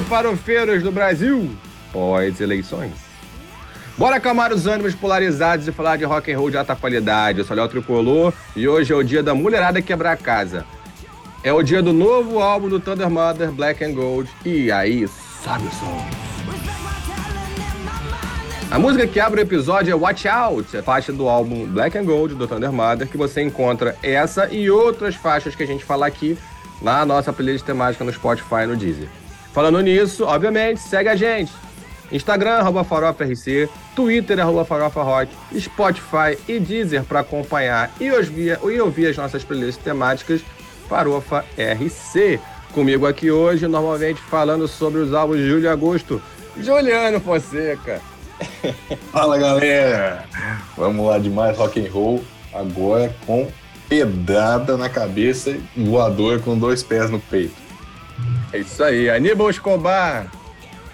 Alô, 0.00 0.08
farofeiros 0.08 0.82
do 0.82 0.90
Brasil, 0.90 1.50
pós-eleições. 1.92 2.92
Bora 3.98 4.16
acalmar 4.16 4.52
os 4.52 4.66
ânimos 4.66 4.94
polarizados 4.94 5.68
e 5.68 5.72
falar 5.72 5.96
de 5.96 6.04
rock 6.04 6.32
and 6.32 6.38
roll 6.38 6.50
de 6.50 6.56
alta 6.56 6.74
qualidade. 6.74 7.40
Eu 7.40 7.44
sou 7.44 7.54
Léo 7.54 7.68
Tricolor 7.68 8.32
e 8.56 8.66
hoje 8.66 8.92
é 8.92 8.96
o 8.96 9.02
dia 9.02 9.22
da 9.22 9.34
mulherada 9.34 9.82
quebrar 9.82 10.12
a 10.12 10.16
casa. 10.16 10.64
É 11.44 11.52
o 11.52 11.62
dia 11.62 11.82
do 11.82 11.92
novo 11.92 12.40
álbum 12.40 12.68
do 12.68 12.80
Thunder 12.80 13.10
Mother, 13.10 13.50
Black 13.52 13.84
and 13.84 13.92
Gold. 13.92 14.30
E 14.44 14.72
aí, 14.72 15.06
sobe 15.42 15.66
o 15.66 15.70
som. 15.70 16.06
A 18.70 18.78
música 18.78 19.06
que 19.06 19.20
abre 19.20 19.40
o 19.40 19.42
episódio 19.42 19.92
é 19.92 19.94
Watch 19.94 20.26
Out, 20.28 20.76
a 20.78 20.82
faixa 20.82 21.12
do 21.12 21.28
álbum 21.28 21.66
Black 21.66 21.98
and 21.98 22.04
Gold 22.04 22.34
do 22.36 22.46
Thunder 22.46 22.72
Mother, 22.72 23.06
que 23.06 23.18
você 23.18 23.42
encontra 23.42 23.96
essa 24.02 24.48
e 24.50 24.70
outras 24.70 25.14
faixas 25.14 25.54
que 25.54 25.62
a 25.62 25.66
gente 25.66 25.84
fala 25.84 26.06
aqui 26.06 26.38
na 26.80 27.04
nossa 27.04 27.32
playlist 27.32 27.66
temática 27.66 28.02
no 28.02 28.12
Spotify 28.12 28.62
e 28.62 28.66
no 28.66 28.76
Deezer. 28.76 29.08
Falando 29.52 29.80
nisso, 29.80 30.24
obviamente, 30.24 30.80
segue 30.80 31.08
a 31.08 31.16
gente. 31.16 31.52
Instagram, 32.12 32.54
arroba 32.58 32.82
FarofaRC, 32.82 33.68
Twitter, 33.94 34.38
arroba 34.40 34.64
Farofa 34.64 35.02
Rock, 35.02 35.30
Spotify 35.58 36.36
e 36.48 36.58
Deezer 36.58 37.04
para 37.04 37.20
acompanhar 37.20 37.90
e 38.00 38.10
ouvir, 38.80 39.06
as 39.06 39.16
nossas 39.16 39.44
playlists 39.44 39.82
temáticas 39.82 40.42
Farofa 40.88 41.44
RC. 41.56 42.40
Comigo 42.72 43.06
aqui 43.06 43.30
hoje, 43.30 43.66
normalmente 43.66 44.20
falando 44.20 44.66
sobre 44.66 45.00
os 45.00 45.12
álbuns 45.14 45.38
de 45.38 45.48
julho 45.48 45.64
e 45.64 45.68
agosto, 45.68 46.22
Juliano 46.56 47.20
Fonseca. 47.20 48.00
Fala 49.12 49.38
galera, 49.38 50.24
vamos 50.76 51.06
lá 51.06 51.18
de 51.18 51.28
mais 51.28 51.56
rock 51.56 51.80
and 51.80 51.90
roll 51.92 52.24
agora 52.52 53.14
com 53.26 53.48
pedrada 53.88 54.76
na 54.76 54.88
cabeça 54.88 55.50
e 55.76 55.84
voador 55.84 56.40
com 56.40 56.56
dois 56.56 56.82
pés 56.82 57.10
no 57.10 57.20
peito. 57.20 57.69
É 58.52 58.58
isso 58.58 58.82
aí, 58.82 59.08
Aníbal 59.08 59.48
Escobar. 59.48 60.26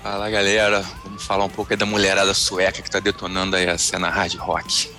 Fala 0.03 0.29
galera, 0.29 0.85
vamos 1.03 1.25
falar 1.25 1.47
um 1.47 1.49
pouco 1.49 1.75
da 1.75 1.87
mulherada 1.87 2.35
sueca 2.35 2.83
que 2.83 2.91
tá 2.91 3.01
detonando 3.01 3.57
aí 3.57 3.67
a 3.67 3.79
cena 3.79 4.11
hard 4.11 4.35
rock. 4.35 4.91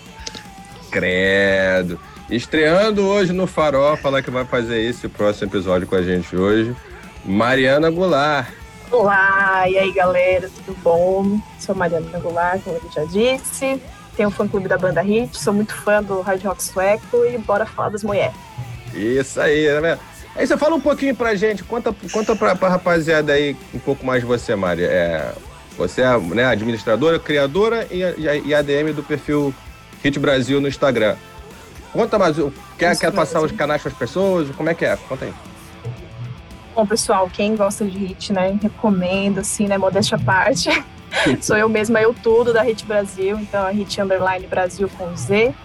Credo. 0.89 1.99
Estreando 2.29 3.05
hoje 3.05 3.31
no 3.31 3.45
Farol, 3.45 3.95
falar 3.95 4.23
que 4.23 4.31
vai 4.31 4.43
fazer 4.43 4.81
esse 4.81 5.07
próximo 5.07 5.49
episódio 5.49 5.87
com 5.87 5.95
a 5.95 6.01
gente 6.01 6.35
hoje, 6.35 6.75
Mariana 7.23 7.91
Goulart. 7.91 8.47
Olá, 8.89 9.69
e 9.69 9.77
aí 9.77 9.91
galera, 9.91 10.49
tudo 10.49 10.75
bom? 10.81 11.39
Sou 11.59 11.75
Mariana 11.75 12.19
Goulart, 12.19 12.61
como 12.63 12.75
ele 12.75 12.89
já 12.93 13.03
disse. 13.05 13.79
Tenho 14.15 14.29
um 14.29 14.31
fã-clube 14.31 14.67
da 14.67 14.79
banda 14.79 15.01
Hit, 15.01 15.37
sou 15.39 15.53
muito 15.53 15.75
fã 15.75 16.01
do 16.01 16.21
hard 16.21 16.43
rock 16.43 16.63
sueco 16.63 17.23
e 17.23 17.37
bora 17.37 17.67
falar 17.67 17.89
das 17.89 18.03
mulheres. 18.03 18.35
Isso 18.95 19.39
aí, 19.39 19.79
né? 19.79 19.99
Aí 20.37 20.45
você 20.45 20.55
fala 20.55 20.75
um 20.75 20.79
pouquinho 20.79 21.15
pra 21.15 21.33
gente, 21.33 21.63
conta, 21.63 21.93
conta 22.11 22.35
pra, 22.35 22.55
pra 22.55 22.69
rapaziada 22.69 23.33
aí 23.33 23.57
um 23.73 23.79
pouco 23.79 24.05
mais 24.05 24.21
de 24.21 24.27
você, 24.27 24.55
Mari. 24.55 24.83
É, 24.83 25.33
você 25.75 26.01
é 26.01 26.17
né, 26.17 26.45
administradora, 26.45 27.17
criadora 27.17 27.87
e, 27.89 28.03
e, 28.03 28.41
e 28.45 28.53
ADM 28.53 28.93
do 28.93 29.01
perfil 29.01 29.53
Hit 30.03 30.19
Brasil 30.19 30.61
no 30.61 30.67
Instagram. 30.67 31.15
Conta 31.91 32.19
mais, 32.19 32.35
quer, 32.77 32.95
quer 32.95 33.11
passar 33.11 33.41
os 33.41 33.51
canais 33.51 33.81
para 33.81 33.91
as 33.91 33.97
pessoas? 33.97 34.47
Como 34.55 34.69
é 34.69 34.75
que 34.75 34.85
é? 34.85 34.95
Conta 35.09 35.25
aí. 35.25 35.33
Bom, 36.75 36.85
pessoal, 36.85 37.27
quem 37.33 37.55
gosta 37.55 37.83
de 37.83 37.97
hit, 37.97 38.31
né, 38.31 38.55
recomendo, 38.61 39.39
assim, 39.39 39.65
né, 39.65 39.79
modéstia 39.79 40.17
à 40.17 40.19
parte. 40.19 40.69
Sou 41.41 41.57
eu 41.57 41.67
mesma, 41.67 41.99
eu 41.99 42.13
tudo 42.13 42.53
da 42.53 42.61
Hit 42.61 42.85
Brasil, 42.85 43.39
então 43.39 43.65
a 43.65 43.71
Hit 43.71 43.99
Underline 43.99 44.45
Brasil 44.45 44.87
com 44.95 45.15
Z. 45.15 45.55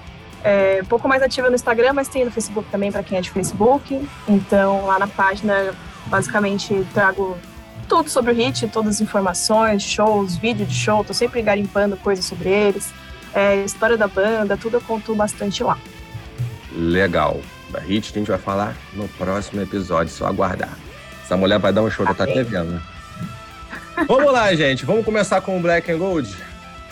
É, 0.45 0.81
um 0.83 0.87
pouco 0.87 1.09
mais 1.09 1.23
ativa 1.23 1.49
no 1.49 1.55
Instagram, 1.55 1.93
mas 1.93 2.09
tem 2.09 2.25
no 2.25 2.31
Facebook 2.31 2.69
também 2.71 2.91
para 2.91 3.03
quem 3.03 3.19
é 3.19 3.21
de 3.21 3.31
Facebook. 3.31 4.09
Então 4.29 4.87
lá 4.87 4.99
na 4.99 5.07
página, 5.07 5.73
basicamente, 6.07 6.87
trago 6.93 7.37
tudo 7.89 8.09
sobre 8.09 8.33
o 8.33 8.35
Hit, 8.35 8.67
todas 8.69 8.97
as 8.97 9.01
informações, 9.01 9.83
shows, 9.83 10.37
vídeo 10.37 10.67
de 10.67 10.75
show, 10.75 11.05
tô 11.05 11.15
sempre 11.15 11.43
garimpando 11.43 11.97
coisas 11.97 12.25
sobre 12.25 12.49
eles. 12.49 12.93
É, 13.35 13.57
história 13.65 13.97
da 13.97 14.09
banda, 14.09 14.57
tudo 14.57 14.77
eu 14.77 14.81
conto 14.81 15.15
bastante 15.15 15.63
lá. 15.63 15.79
Legal. 16.73 17.41
Da 17.71 17.81
Hit 17.81 18.13
a 18.13 18.19
gente 18.19 18.29
vai 18.29 18.39
falar 18.39 18.77
no 18.93 19.09
próximo 19.09 19.63
episódio, 19.63 20.13
só 20.13 20.27
aguardar. 20.27 20.77
Essa 21.25 21.37
mulher 21.37 21.59
vai 21.59 21.73
dar 21.73 21.83
um 21.83 21.91
show, 21.91 22.05
tá 22.05 22.25
até 22.25 22.43
vendo, 22.43 22.73
né? 22.73 22.83
Vamos 24.09 24.33
lá, 24.33 24.55
gente. 24.55 24.85
Vamos 24.85 25.05
começar 25.05 25.41
com 25.41 25.57
o 25.57 25.61
Black 25.61 25.91
and 25.91 25.99
Gold. 25.99 26.35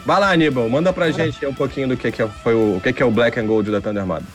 Vai 0.04 0.20
lá, 0.20 0.32
Aníbal. 0.32 0.68
Manda 0.68 0.92
pra 0.92 1.10
gente 1.10 1.44
um 1.46 1.54
pouquinho 1.54 1.88
do 1.88 1.96
que, 1.96 2.10
que, 2.10 2.26
foi 2.42 2.54
o, 2.54 2.76
o 2.76 2.80
que, 2.80 2.92
que 2.92 3.02
é 3.02 3.06
o 3.06 3.10
Black 3.10 3.38
and 3.38 3.46
Gold 3.46 3.70
da 3.70 3.80
Thunder 3.80 4.06
Mother. 4.06 4.26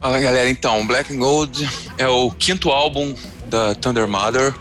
Fala, 0.00 0.20
galera. 0.20 0.48
Então, 0.48 0.86
Black 0.86 1.12
and 1.12 1.18
Gold 1.18 1.68
é 1.96 2.08
o 2.08 2.30
quinto 2.30 2.70
álbum 2.70 3.14
da 3.46 3.74
Thunder 3.74 4.06
Mother. 4.06 4.54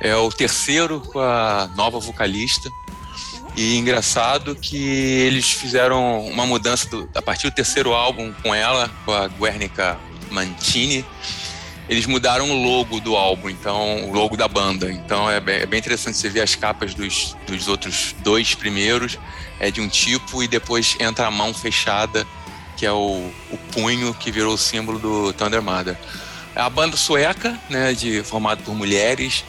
É 0.00 0.14
o 0.16 0.30
terceiro 0.30 1.00
com 1.00 1.20
a 1.20 1.70
nova 1.76 1.98
vocalista. 1.98 2.68
E 3.56 3.76
engraçado 3.76 4.56
que 4.56 4.76
eles 4.76 5.50
fizeram 5.50 6.26
uma 6.26 6.46
mudança 6.46 6.88
do, 6.88 7.08
a 7.14 7.20
partir 7.20 7.50
do 7.50 7.54
terceiro 7.54 7.92
álbum 7.92 8.32
com 8.42 8.54
ela, 8.54 8.90
com 9.04 9.12
a 9.12 9.28
Guernica 9.28 9.98
Mantini 10.30 11.04
eles 11.88 12.06
mudaram 12.06 12.50
o 12.50 12.62
logo 12.62 13.00
do 13.00 13.16
álbum, 13.16 13.50
então 13.50 14.08
o 14.08 14.12
logo 14.12 14.36
da 14.36 14.48
banda. 14.48 14.90
Então 14.90 15.28
é 15.28 15.40
bem, 15.40 15.56
é 15.56 15.66
bem, 15.66 15.78
interessante 15.78 16.16
você 16.16 16.28
ver 16.28 16.40
as 16.40 16.54
capas 16.54 16.94
dos, 16.94 17.36
dos 17.46 17.68
outros 17.68 18.14
dois 18.20 18.54
primeiros 18.54 19.18
é 19.58 19.70
de 19.70 19.80
um 19.80 19.88
tipo 19.88 20.42
e 20.42 20.48
depois 20.48 20.96
entra 21.00 21.26
a 21.26 21.30
mão 21.30 21.52
fechada, 21.52 22.26
que 22.76 22.86
é 22.86 22.92
o, 22.92 23.30
o 23.50 23.58
punho 23.72 24.14
que 24.14 24.30
virou 24.30 24.54
o 24.54 24.58
símbolo 24.58 24.98
do 24.98 25.32
Thunder 25.32 25.62
Mother. 25.62 25.96
É 26.54 26.60
a 26.60 26.68
banda 26.68 26.96
sueca, 26.96 27.58
né, 27.68 27.94
de 27.94 28.22
formada 28.22 28.62
por 28.62 28.74
mulheres, 28.74 29.44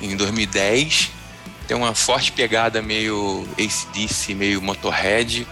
em 0.00 0.16
2010. 0.16 1.10
Tem 1.66 1.76
uma 1.76 1.94
forte 1.94 2.32
pegada 2.32 2.80
meio 2.80 3.46
ACDC, 3.52 4.34
meio 4.34 4.62
Motorhead, 4.62 5.46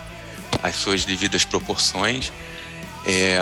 as 0.63 0.77
suas 0.77 1.05
devidas 1.05 1.45
proporções. 1.45 2.33
É, 3.05 3.39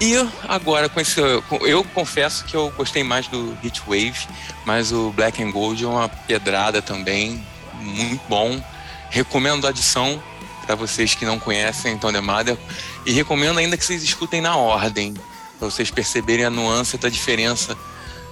e 0.00 0.14
agora, 0.48 0.88
com 0.88 0.98
esse, 0.98 1.20
eu 1.20 1.84
confesso 1.92 2.44
que 2.44 2.56
eu 2.56 2.70
gostei 2.70 3.04
mais 3.04 3.26
do 3.28 3.56
Hit 3.62 3.82
Wave, 3.86 4.26
mas 4.64 4.92
o 4.92 5.10
Black 5.10 5.42
and 5.42 5.50
Gold 5.50 5.84
é 5.84 5.86
uma 5.86 6.08
pedrada 6.08 6.80
também, 6.80 7.44
muito 7.74 8.22
bom. 8.26 8.62
Recomendo 9.10 9.66
a 9.66 9.70
adição 9.70 10.22
para 10.64 10.74
vocês 10.74 11.14
que 11.14 11.26
não 11.26 11.38
conhecem 11.38 11.98
Tony 11.98 12.20
Mother 12.20 12.56
e 13.04 13.12
recomendo 13.12 13.58
ainda 13.58 13.76
que 13.76 13.84
vocês 13.84 14.02
escutem 14.02 14.40
na 14.40 14.56
ordem, 14.56 15.12
para 15.58 15.68
vocês 15.68 15.90
perceberem 15.90 16.46
a 16.46 16.50
nuance 16.50 16.96
da 16.96 17.10
diferença 17.10 17.76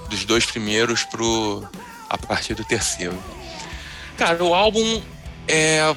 dos 0.09 0.25
dois 0.25 0.47
primeiros 0.47 1.05
pro, 1.05 1.69
a 2.09 2.17
partir 2.17 2.55
do 2.55 2.65
terceiro. 2.65 3.17
Cara, 4.17 4.43
o 4.43 4.55
álbum 4.55 5.03
é, 5.47 5.95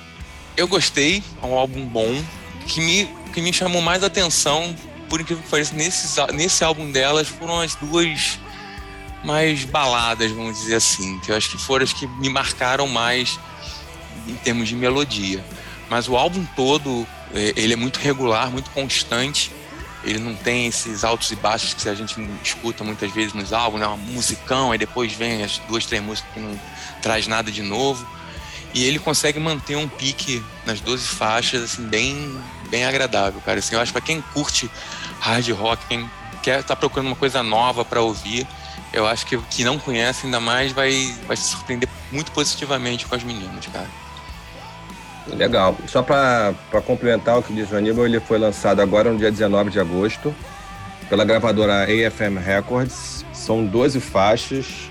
eu 0.57 0.67
gostei, 0.67 1.23
é 1.41 1.45
um 1.45 1.57
álbum 1.57 1.85
bom 1.85 2.21
que 2.67 2.81
me, 2.81 3.05
que 3.33 3.41
me 3.41 3.53
chamou 3.53 3.81
mais 3.81 4.03
atenção 4.03 4.75
por 5.11 5.19
incrível 5.19 5.43
que 5.43 5.49
pareça, 5.49 5.75
nesse, 5.75 6.07
nesse 6.31 6.63
álbum 6.63 6.89
delas 6.89 7.27
foram 7.27 7.59
as 7.59 7.75
duas 7.75 8.39
mais 9.25 9.65
baladas, 9.65 10.31
vamos 10.31 10.57
dizer 10.57 10.75
assim, 10.75 11.19
que 11.19 11.33
eu 11.33 11.35
acho 11.35 11.49
que 11.51 11.57
foram 11.57 11.83
as 11.83 11.91
que 11.91 12.07
me 12.07 12.29
marcaram 12.29 12.87
mais 12.87 13.37
em 14.25 14.35
termos 14.35 14.69
de 14.69 14.75
melodia. 14.75 15.43
Mas 15.89 16.07
o 16.07 16.15
álbum 16.15 16.45
todo, 16.55 17.05
é, 17.33 17.51
ele 17.57 17.73
é 17.73 17.75
muito 17.75 17.99
regular, 17.99 18.49
muito 18.49 18.69
constante. 18.69 19.51
Ele 20.05 20.17
não 20.17 20.33
tem 20.33 20.67
esses 20.67 21.03
altos 21.03 21.29
e 21.29 21.35
baixos 21.35 21.73
que 21.73 21.89
a 21.89 21.93
gente 21.93 22.15
escuta 22.41 22.81
muitas 22.81 23.11
vezes 23.11 23.33
nos 23.33 23.51
álbuns, 23.51 23.81
né? 23.81 23.87
Uma 23.87 23.97
musicão, 23.97 24.71
aí 24.71 24.77
depois 24.77 25.11
vem 25.11 25.43
as 25.43 25.57
duas, 25.67 25.85
três 25.85 26.01
músicas 26.01 26.31
que 26.33 26.39
não 26.39 26.57
traz 27.01 27.27
nada 27.27 27.51
de 27.51 27.61
novo. 27.61 28.07
E 28.73 28.85
ele 28.85 28.97
consegue 28.97 29.41
manter 29.41 29.75
um 29.75 29.89
pique 29.89 30.41
nas 30.65 30.79
12 30.79 31.05
faixas, 31.05 31.63
assim, 31.63 31.83
bem, 31.83 32.41
bem 32.69 32.85
agradável, 32.85 33.41
cara. 33.41 33.59
Assim, 33.59 33.75
eu 33.75 33.81
acho 33.81 33.91
que 33.91 33.99
pra 33.99 34.07
quem 34.07 34.21
curte 34.33 34.71
hard 35.21 35.47
rock, 35.51 35.85
quem 35.87 36.09
quer 36.41 36.63
tá 36.63 36.75
procurando 36.75 37.07
uma 37.07 37.15
coisa 37.15 37.43
nova 37.43 37.85
para 37.85 38.01
ouvir, 38.01 38.45
eu 38.91 39.07
acho 39.07 39.25
que 39.25 39.37
que 39.37 39.63
não 39.63 39.77
conhece 39.77 40.25
ainda 40.25 40.39
mais 40.39 40.71
vai, 40.71 41.15
vai 41.27 41.37
se 41.37 41.43
surpreender 41.43 41.87
muito 42.11 42.31
positivamente 42.31 43.05
com 43.05 43.15
as 43.15 43.23
meninas, 43.23 43.65
cara. 43.67 43.87
Legal. 45.27 45.77
Só 45.87 46.01
para 46.01 46.53
complementar 46.85 47.37
o 47.37 47.43
que 47.43 47.53
diz 47.53 47.71
o 47.71 47.77
Aníbal, 47.77 48.05
ele 48.05 48.19
foi 48.19 48.37
lançado 48.37 48.81
agora 48.81 49.11
no 49.11 49.17
dia 49.17 49.31
19 49.31 49.69
de 49.69 49.79
agosto 49.79 50.35
pela 51.07 51.23
gravadora 51.23 51.83
AFM 51.83 52.37
Records. 52.43 53.23
São 53.31 53.63
12 53.65 53.99
faixas. 53.99 54.89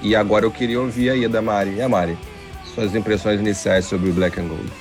E 0.00 0.16
agora 0.16 0.44
eu 0.44 0.50
queria 0.50 0.80
ouvir 0.80 1.10
aí 1.10 1.28
da 1.28 1.42
Mari. 1.42 1.74
E 1.74 1.82
a 1.82 1.88
Mari? 1.88 2.16
Suas 2.74 2.94
impressões 2.94 3.40
iniciais 3.40 3.84
sobre 3.84 4.08
o 4.08 4.12
Black 4.12 4.40
and 4.40 4.48
Gold. 4.48 4.72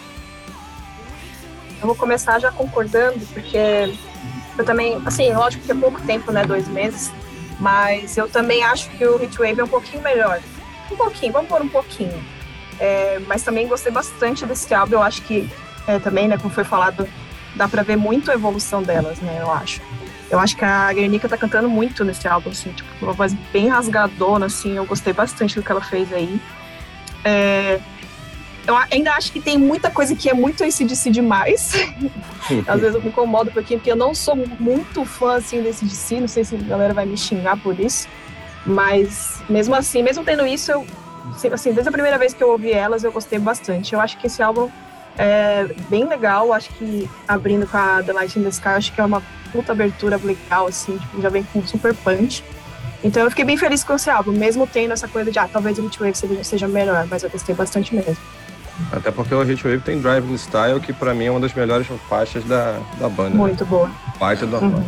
Eu 1.82 1.88
vou 1.88 1.96
começar 1.96 2.40
já 2.40 2.52
concordando, 2.52 3.20
porque 3.34 3.94
eu 4.58 4.66
também, 4.66 5.02
assim, 5.06 5.32
lógico 5.34 5.64
que 5.64 5.72
é 5.72 5.76
pouco 5.76 6.02
tempo, 6.02 6.32
né? 6.32 6.44
Dois 6.46 6.68
meses. 6.68 7.12
Mas 7.60 8.18
eu 8.18 8.28
também 8.28 8.64
acho 8.64 8.90
que 8.92 9.06
o 9.06 9.22
Heatwave 9.22 9.60
é 9.60 9.64
um 9.64 9.68
pouquinho 9.68 10.04
melhor. 10.04 10.40
Um 10.92 10.96
pouquinho, 10.96 11.34
vamos 11.34 11.50
por 11.50 11.62
um 11.62 11.68
pouquinho. 11.68 12.24
É, 12.80 13.20
mas 13.28 13.44
também 13.44 13.68
gostei 13.68 13.92
bastante 13.92 14.46
desse 14.46 14.74
álbum. 14.74 14.96
Eu 14.96 15.04
acho 15.04 15.22
que 15.24 15.50
é, 15.88 16.00
também, 16.00 16.28
né, 16.28 16.38
como 16.38 16.54
foi 16.54 16.64
falado, 16.64 17.08
dá 17.56 17.68
pra 17.68 17.82
ver 17.82 17.96
muito 17.96 18.30
a 18.30 18.34
evolução 18.34 18.84
delas, 18.84 19.20
né, 19.20 19.40
eu 19.42 19.52
acho. 19.52 19.82
Eu 20.30 20.40
acho 20.40 20.58
que 20.58 20.66
a 20.66 20.92
Guernica 20.92 21.30
tá 21.30 21.38
cantando 21.38 21.70
muito 21.70 22.04
nesse 22.04 22.28
álbum, 22.28 22.50
assim, 22.50 22.72
tipo, 22.74 22.90
uma 23.02 23.14
voz 23.14 23.34
bem 23.54 23.70
rasgadona, 23.70 24.48
assim, 24.48 24.76
eu 24.76 24.86
gostei 24.86 25.14
bastante 25.14 25.56
do 25.56 25.64
que 25.64 25.72
ela 25.72 25.82
fez 25.82 26.12
aí. 26.12 26.40
É, 27.24 27.80
eu 28.68 28.76
ainda 28.92 29.14
acho 29.14 29.32
que 29.32 29.40
tem 29.40 29.58
muita 29.58 29.90
coisa 29.90 30.14
que 30.14 30.30
é 30.30 30.34
muito 30.34 30.62
ACDC 30.62 31.10
demais. 31.10 31.72
Às 32.68 32.82
vezes 32.82 32.96
eu 32.96 33.02
me 33.02 33.08
incomodo 33.08 33.50
um 33.50 33.54
pouquinho, 33.54 33.80
porque 33.80 33.92
eu 33.92 33.96
não 33.96 34.14
sou 34.14 34.36
muito 34.36 35.06
fã, 35.06 35.38
assim, 35.38 35.62
desse 35.62 35.86
DC, 35.86 36.20
não 36.20 36.28
sei 36.28 36.44
se 36.44 36.56
a 36.56 36.60
galera 36.60 36.94
vai 36.94 37.06
me 37.06 37.18
xingar 37.18 37.58
por 37.58 37.80
isso, 37.80 38.08
mas 38.66 39.42
mesmo 39.50 39.74
assim, 39.74 40.04
mesmo 40.04 40.24
tendo 40.24 40.46
isso, 40.46 40.72
eu, 40.72 40.86
assim, 41.54 41.72
desde 41.72 41.88
a 41.88 41.92
primeira 41.92 42.18
vez 42.18 42.34
que 42.34 42.44
eu 42.44 42.50
ouvi 42.50 42.72
elas, 42.72 43.06
eu 43.06 43.12
gostei 43.12 43.40
bastante. 43.40 43.94
Eu 43.94 44.02
acho 44.02 44.18
que 44.18 44.28
esse 44.28 44.44
álbum 44.44 44.70
é 45.18 45.66
bem 45.90 46.06
legal, 46.06 46.52
acho 46.52 46.70
que 46.74 47.10
abrindo 47.26 47.66
com 47.66 47.78
a 47.78 48.04
The 48.04 48.12
Light 48.12 48.38
in 48.38 48.44
the 48.44 48.50
Sky, 48.50 48.70
acho 48.70 48.94
que 48.94 49.00
é 49.00 49.06
uma 49.06 49.24
puta 49.54 49.72
abertura 49.72 50.20
legal, 50.22 50.68
assim, 50.68 50.98
tipo, 50.98 51.22
já 51.22 51.30
vem 51.30 51.44
com 51.44 51.66
super 51.66 51.94
punch. 51.96 52.44
Então 53.02 53.24
eu 53.24 53.30
fiquei 53.30 53.46
bem 53.46 53.56
feliz 53.56 53.82
com 53.84 53.94
esse 53.94 54.10
álbum, 54.10 54.34
mesmo 54.34 54.68
tendo 54.68 54.92
essa 54.92 55.08
coisa 55.08 55.32
de, 55.32 55.40
ah, 55.40 55.48
talvez 55.48 55.80
o 55.80 55.90
seja, 56.14 56.44
seja 56.44 56.68
melhor, 56.68 57.08
mas 57.10 57.24
eu 57.24 57.30
gostei 57.30 57.56
bastante 57.56 57.96
mesmo. 57.96 58.18
Até 58.92 59.12
porque 59.12 59.34
o 59.34 59.44
Heatwave 59.44 59.82
tem 59.82 60.00
Driving 60.00 60.36
Style, 60.36 60.80
que 60.80 60.94
pra 60.94 61.14
mim 61.14 61.26
é 61.26 61.32
uma 61.32 61.40
das 61.40 61.54
melhores 61.54 61.88
faixas 62.10 62.44
da, 62.44 62.80
da 63.00 63.10
banda. 63.10 63.32
Né? 63.32 63.36
Muito 63.36 63.64
né? 63.64 63.70
boa. 63.70 63.92
Baita 64.20 64.46
da 64.46 64.60
uhum. 64.60 64.84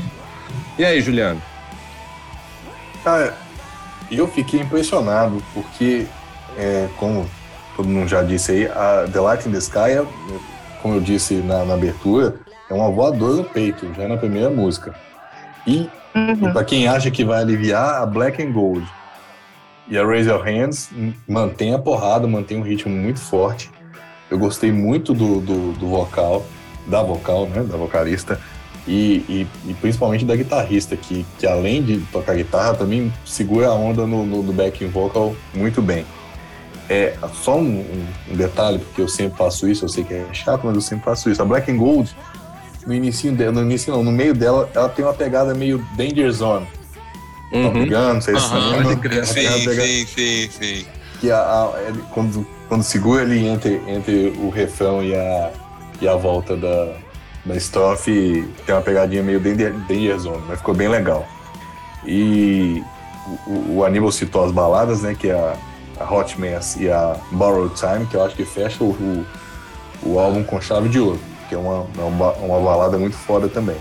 E 0.77 0.85
aí, 0.85 1.01
Juliano? 1.01 1.41
Cara, 3.03 3.35
eu 4.11 4.27
fiquei 4.27 4.61
impressionado, 4.61 5.41
porque, 5.53 6.05
é, 6.57 6.87
como 6.97 7.29
todo 7.75 7.89
mundo 7.89 8.07
já 8.07 8.23
disse 8.23 8.51
aí, 8.51 8.65
a 8.67 9.07
The 9.11 9.19
Light 9.19 9.47
in 9.47 9.51
the 9.51 9.57
Sky, 9.57 9.91
é, 9.91 10.05
como 10.81 10.95
eu 10.95 11.01
disse 11.01 11.35
na, 11.35 11.65
na 11.65 11.73
abertura, 11.73 12.35
é 12.69 12.73
uma 12.73 12.89
voadora 12.89 13.35
no 13.35 13.43
peito, 13.43 13.91
já 13.95 14.07
na 14.07 14.17
primeira 14.17 14.49
música. 14.49 14.93
E, 15.65 15.89
uhum. 16.15 16.49
e 16.49 16.53
para 16.53 16.63
quem 16.63 16.87
acha 16.87 17.09
que 17.11 17.25
vai 17.25 17.41
aliviar, 17.41 18.01
a 18.01 18.05
Black 18.05 18.41
and 18.41 18.51
Gold 18.51 18.87
e 19.87 19.97
a 19.97 20.05
Raise 20.05 20.29
Your 20.29 20.43
Hands 20.43 20.89
mantém 21.27 21.73
a 21.73 21.79
porrada, 21.79 22.27
mantém 22.27 22.57
um 22.57 22.61
ritmo 22.61 22.95
muito 22.95 23.19
forte. 23.19 23.71
Eu 24.29 24.37
gostei 24.37 24.71
muito 24.71 25.13
do, 25.13 25.39
do, 25.39 25.71
do 25.73 25.87
vocal, 25.87 26.45
da 26.85 27.01
vocal, 27.01 27.47
né, 27.47 27.63
da 27.63 27.77
vocalista, 27.77 28.39
e, 28.87 29.23
e, 29.29 29.47
e, 29.67 29.73
principalmente 29.75 30.25
da 30.25 30.35
guitarrista, 30.35 30.95
que, 30.95 31.25
que 31.37 31.45
além 31.45 31.83
de 31.83 31.99
tocar 32.11 32.35
guitarra, 32.35 32.73
também 32.73 33.13
segura 33.25 33.67
a 33.67 33.73
onda 33.73 34.05
no, 34.07 34.25
no, 34.25 34.41
no 34.41 34.53
backing 34.53 34.87
vocal 34.87 35.35
muito 35.53 35.81
bem. 35.81 36.05
É, 36.89 37.13
só 37.43 37.55
um, 37.57 37.85
um, 38.31 38.35
detalhe, 38.35 38.79
porque 38.79 39.01
eu 39.01 39.07
sempre 39.07 39.37
faço 39.37 39.67
isso, 39.67 39.85
eu 39.85 39.89
sei 39.89 40.03
que 40.03 40.13
é 40.15 40.25
chato, 40.33 40.61
mas 40.63 40.73
eu 40.73 40.81
sempre 40.81 41.05
faço 41.05 41.29
isso. 41.29 41.39
A 41.39 41.45
Black 41.45 41.71
and 41.71 41.77
Gold, 41.77 42.15
no 42.87 42.93
início 42.93 43.31
dela, 43.31 43.51
no 43.51 43.61
início 43.61 43.93
não, 43.93 44.03
no 44.03 44.11
meio 44.11 44.33
dela, 44.33 44.67
ela 44.73 44.89
tem 44.89 45.05
uma 45.05 45.13
pegada 45.13 45.53
meio 45.53 45.85
Danger 45.95 46.31
Zone. 46.31 46.67
Uhum. 47.51 47.63
Top 47.63 47.85
Gun, 47.85 48.13
não 48.13 48.21
sei 48.21 48.39
se 48.39 48.53
uhum. 48.53 48.95
você 48.95 49.25
sim, 49.25 49.69
sim, 49.69 50.07
sim, 50.07 50.49
sim. 50.49 50.85
Que 51.19 51.29
a, 51.29 51.37
a, 51.37 51.73
ele, 51.87 52.03
quando, 52.11 52.47
quando 52.69 52.83
segura 52.83 53.23
ali 53.23 53.45
entre, 53.45 53.81
entre 53.87 54.29
o 54.39 54.49
refrão 54.49 55.03
e 55.03 55.13
a, 55.13 55.51
e 55.99 56.07
a 56.07 56.15
volta 56.15 56.55
da, 56.55 56.93
da 57.45 57.55
estrofe, 57.55 58.47
tem 58.65 58.73
uma 58.73 58.81
pegadinha 58.81 59.21
meio 59.21 59.41
Danger, 59.41 60.17
Zone, 60.17 60.43
mas 60.47 60.59
ficou 60.59 60.73
bem 60.73 60.87
legal. 60.87 61.27
E 62.05 62.81
o, 63.45 63.77
o 63.77 63.85
Aníbal 63.85 64.11
citou 64.11 64.45
as 64.45 64.51
baladas, 64.51 65.01
né, 65.01 65.13
que 65.19 65.27
é 65.27 65.33
a 65.33 65.57
a 65.99 66.11
Hot 66.11 66.39
Mess 66.39 66.77
e 66.77 66.89
a 66.89 67.15
Borrowed 67.31 67.75
Time, 67.75 68.05
que 68.05 68.15
eu 68.15 68.23
acho 68.23 68.35
que 68.35 68.45
fecha 68.45 68.83
o, 68.83 68.91
o, 68.91 69.25
o 70.03 70.19
álbum 70.19 70.43
com 70.43 70.59
chave 70.61 70.87
de 70.87 70.99
ouro, 70.99 71.19
que 71.47 71.55
é 71.55 71.57
uma, 71.57 71.85
é 71.97 72.03
uma, 72.03 72.31
uma 72.33 72.59
balada 72.59 72.97
muito 72.97 73.17
foda 73.17 73.49
também. 73.49 73.75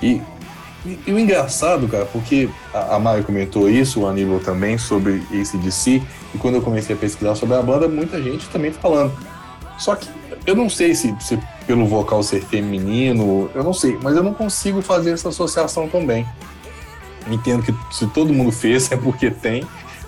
E, 0.00 0.22
e, 0.84 0.98
e, 1.06 1.12
o 1.12 1.18
engraçado, 1.18 1.88
cara, 1.88 2.06
porque 2.06 2.48
a, 2.72 2.94
a 2.94 2.98
Mari 2.98 3.24
comentou 3.24 3.68
isso, 3.68 4.02
o 4.02 4.06
Aníbal 4.06 4.38
também, 4.38 4.78
sobre 4.78 5.22
ACDC, 5.32 6.02
e 6.34 6.38
quando 6.38 6.56
eu 6.56 6.62
comecei 6.62 6.94
a 6.94 6.98
pesquisar 6.98 7.34
sobre 7.34 7.56
a 7.56 7.62
banda, 7.62 7.88
muita 7.88 8.22
gente 8.22 8.48
também 8.48 8.72
falando. 8.72 9.12
Só 9.78 9.94
que 9.94 10.08
eu 10.46 10.54
não 10.54 10.68
sei 10.68 10.94
se, 10.94 11.14
se 11.20 11.38
pelo 11.66 11.86
vocal 11.86 12.22
ser 12.22 12.40
feminino, 12.42 13.50
eu 13.54 13.64
não 13.64 13.72
sei, 13.72 13.98
mas 14.02 14.16
eu 14.16 14.22
não 14.22 14.32
consigo 14.32 14.80
fazer 14.80 15.10
essa 15.10 15.28
associação 15.28 15.88
também. 15.88 16.26
Entendo 17.28 17.62
que 17.62 17.74
se 17.94 18.06
todo 18.06 18.32
mundo 18.32 18.52
fez 18.52 18.90
é 18.92 18.96
porque 18.96 19.30
tem, 19.30 19.64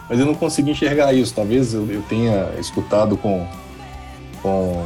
mas 0.08 0.18
eu 0.18 0.26
não 0.26 0.34
consegui 0.34 0.70
enxergar 0.70 1.12
isso. 1.12 1.34
Talvez 1.34 1.74
eu, 1.74 1.86
eu 1.90 2.02
tenha 2.02 2.50
escutado 2.58 3.16
com, 3.16 3.46
com 4.42 4.84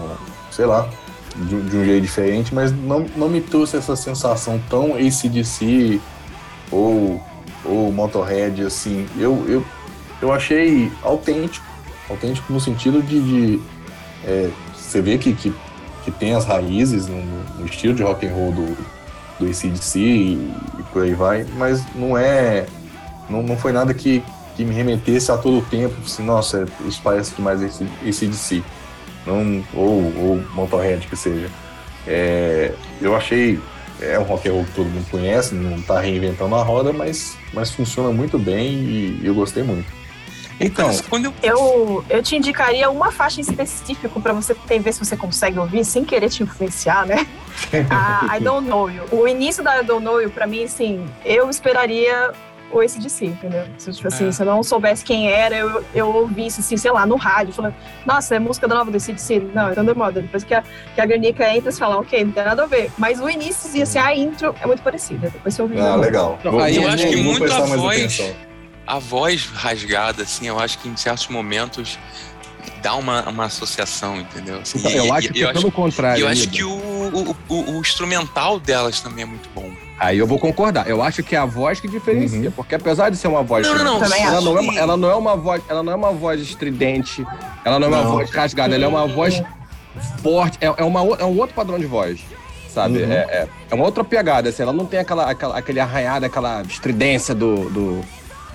sei 0.50 0.66
lá, 0.66 0.88
de, 1.36 1.60
de, 1.62 1.76
um 1.76 1.84
jeito 1.84 2.02
diferente, 2.02 2.54
mas 2.54 2.72
não, 2.72 3.06
não 3.16 3.28
me 3.28 3.40
trouxe 3.40 3.76
essa 3.76 3.94
sensação 3.94 4.60
tão 4.68 4.94
ACDC 4.94 6.00
ou, 6.70 7.22
ou 7.64 7.92
Motorhead, 7.92 8.62
assim. 8.64 9.06
Eu, 9.16 9.44
eu, 9.48 9.64
eu 10.22 10.32
achei 10.32 10.90
autêntico, 11.02 11.66
autêntico 12.08 12.52
no 12.52 12.60
sentido 12.60 13.02
de, 13.02 13.20
de 13.20 13.60
é, 14.24 14.48
você 14.72 15.02
vê 15.02 15.18
que, 15.18 15.34
que, 15.34 15.52
que, 16.04 16.10
tem 16.12 16.34
as 16.34 16.44
raízes 16.44 17.08
no, 17.08 17.20
no, 17.58 17.66
estilo 17.66 17.92
de 17.92 18.04
rock 18.04 18.26
and 18.26 18.32
roll 18.32 18.52
do, 18.52 18.76
do 19.38 19.46
ACDC 19.46 19.98
e, 19.98 20.52
e 20.78 20.82
por 20.92 21.02
aí 21.02 21.12
vai, 21.12 21.44
mas 21.56 21.84
não 21.94 22.16
é, 22.16 22.66
não, 23.28 23.42
não 23.42 23.56
foi 23.56 23.72
nada 23.72 23.92
que, 23.92 24.22
que 24.56 24.64
me 24.64 24.72
remetesse 24.72 25.32
a 25.32 25.36
todo 25.36 25.58
o 25.58 25.62
tempo, 25.62 25.94
assim, 26.04 26.22
nossa, 26.24 26.66
isso 26.86 27.00
parece 27.02 27.34
demais 27.34 27.60
esse. 28.04 28.62
Não, 29.26 29.64
ou, 29.74 30.12
ou 30.18 30.44
Motorhead 30.54 31.06
que 31.06 31.16
seja. 31.16 31.48
É, 32.06 32.72
eu 33.00 33.16
achei, 33.16 33.58
é 34.00 34.18
um 34.18 34.24
rock 34.24 34.48
and 34.48 34.52
roll 34.52 34.64
que 34.64 34.72
todo 34.72 34.86
mundo 34.88 35.06
conhece, 35.10 35.54
não 35.54 35.78
está 35.78 36.00
reinventando 36.00 36.54
a 36.54 36.62
roda, 36.62 36.92
mas, 36.92 37.36
mas 37.52 37.70
funciona 37.70 38.12
muito 38.12 38.38
bem 38.38 38.72
e 38.72 39.20
eu 39.22 39.34
gostei 39.34 39.62
muito. 39.62 40.01
Então, 40.60 40.90
eu... 41.12 41.34
eu... 41.42 42.04
eu 42.08 42.22
te 42.22 42.36
indicaria 42.36 42.90
uma 42.90 43.10
faixa 43.10 43.40
específica 43.40 44.08
para 44.08 44.32
você 44.32 44.54
ter, 44.54 44.78
ver 44.78 44.92
se 44.92 45.04
você 45.04 45.16
consegue 45.16 45.58
ouvir 45.58 45.84
sem 45.84 46.04
querer 46.04 46.28
te 46.28 46.42
influenciar, 46.42 47.06
né? 47.06 47.26
a 47.90 48.28
I 48.36 48.40
Don't 48.40 48.68
Know 48.68 48.90
You. 48.90 49.04
O 49.10 49.26
início 49.26 49.62
da 49.62 49.80
I 49.80 49.84
Don't 49.84 50.04
Know 50.04 50.20
You, 50.20 50.30
para 50.30 50.46
mim, 50.46 50.64
assim, 50.64 51.04
eu 51.24 51.48
esperaria 51.50 52.32
o 52.72 52.80
ACDC, 52.80 53.26
entendeu? 53.26 53.64
Se, 53.76 53.92
tipo 53.92 54.08
assim, 54.08 54.28
é. 54.28 54.32
se 54.32 54.42
eu 54.42 54.46
não 54.46 54.62
soubesse 54.62 55.04
quem 55.04 55.30
era, 55.30 55.54
eu, 55.54 55.84
eu 55.94 56.08
ouvisse, 56.08 56.60
assim, 56.60 56.76
sei 56.76 56.90
lá, 56.90 57.04
no 57.04 57.16
rádio, 57.16 57.52
falando, 57.52 57.74
nossa, 58.06 58.34
é 58.34 58.38
música 58.38 58.66
da 58.66 58.74
nova 58.74 58.90
do 58.90 58.96
ACDC. 58.96 59.50
Não, 59.54 59.68
é 59.68 59.74
Thunder 59.74 59.96
Mother. 59.96 60.22
Depois 60.22 60.42
que 60.42 60.54
a, 60.54 60.62
que 60.94 61.00
a 61.00 61.06
Garnica 61.06 61.48
entra, 61.54 61.70
você 61.70 61.78
fala, 61.78 61.98
ok, 61.98 62.24
não 62.24 62.32
tem 62.32 62.44
nada 62.44 62.62
a 62.62 62.66
ver. 62.66 62.90
Mas 62.96 63.20
o 63.20 63.28
início, 63.28 63.82
assim, 63.82 63.98
a 63.98 64.16
intro 64.16 64.54
é 64.60 64.66
muito 64.66 64.82
parecida. 64.82 65.28
Depois 65.28 65.54
você 65.54 65.62
ouve. 65.62 65.78
Ah, 65.78 65.96
legal. 65.96 66.38
Não, 66.42 66.58
aí 66.58 66.76
eu 66.76 66.88
acho 66.88 67.06
que 67.06 67.16
muito 67.16 67.52
a 67.52 67.60
voz, 67.60 68.34
a 68.92 68.98
voz 68.98 69.46
rasgada, 69.46 70.22
assim, 70.22 70.48
eu 70.48 70.60
acho 70.60 70.78
que 70.78 70.86
em 70.86 70.94
certos 70.98 71.26
momentos 71.28 71.98
dá 72.82 72.94
uma, 72.94 73.26
uma 73.26 73.46
associação, 73.46 74.20
entendeu? 74.20 74.60
Assim, 74.60 74.78
então, 74.78 74.90
eu 74.90 75.10
acho 75.14 75.32
que, 75.32 75.46
pelo 75.46 75.72
contrário. 75.72 76.20
Eu 76.20 76.28
acho 76.28 76.46
que 76.50 76.62
o, 76.62 76.70
o, 76.70 77.36
o, 77.48 77.70
o 77.76 77.80
instrumental 77.80 78.60
delas 78.60 79.00
também 79.00 79.22
é 79.22 79.26
muito 79.26 79.48
bom. 79.54 79.70
Aí 79.98 80.18
eu 80.18 80.26
vou 80.26 80.38
concordar. 80.38 80.86
Eu 80.86 81.02
acho 81.02 81.22
que 81.22 81.34
é 81.34 81.38
a 81.38 81.46
voz 81.46 81.80
que 81.80 81.88
diferencia, 81.88 82.48
uhum. 82.48 82.50
porque 82.50 82.74
apesar 82.74 83.08
de 83.08 83.16
ser 83.16 83.28
uma 83.28 83.42
voz, 83.42 83.66
não, 83.66 83.78
não, 83.78 83.98
não, 83.98 84.14
ela, 84.14 84.40
não 84.42 84.58
é, 84.58 84.76
ela 84.76 84.96
não 84.98 85.10
é 85.10 85.14
uma 85.14 85.36
voz, 85.36 85.62
ela 85.70 85.82
não 85.82 85.92
é 85.92 85.96
uma 85.96 86.12
voz 86.12 86.42
estridente, 86.42 87.26
ela 87.64 87.78
não 87.78 87.86
é 87.86 87.90
uma 87.90 88.02
voz 88.02 88.30
rasgada, 88.30 88.74
ela 88.74 88.84
é 88.84 88.88
uma 88.88 89.06
voz 89.06 89.42
forte, 90.22 90.58
é, 90.60 90.66
é, 90.66 90.84
uma, 90.84 91.00
é 91.16 91.24
um 91.24 91.38
outro 91.38 91.54
padrão 91.54 91.78
de 91.78 91.86
voz, 91.86 92.20
sabe? 92.68 92.98
Uhum. 92.98 93.10
É, 93.10 93.16
é, 93.16 93.48
é, 93.70 93.74
uma 93.74 93.84
outra 93.84 94.04
pegada, 94.04 94.50
assim, 94.50 94.62
ela 94.62 94.72
não 94.72 94.84
tem 94.84 95.00
aquela, 95.00 95.30
aquela 95.30 95.56
aquele 95.56 95.80
arranhado, 95.80 96.26
aquela 96.26 96.60
estridência 96.62 97.34
do 97.34 97.70
do, 97.70 98.04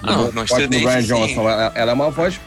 do, 0.01 0.33
não, 0.33 0.45
do, 0.45 0.67
Brian 0.67 1.01
Johnson. 1.01 1.49
Ela, 1.49 1.71
ela 1.75 1.91
é 1.91 1.93
uma 1.93 2.09
voz 2.09 2.39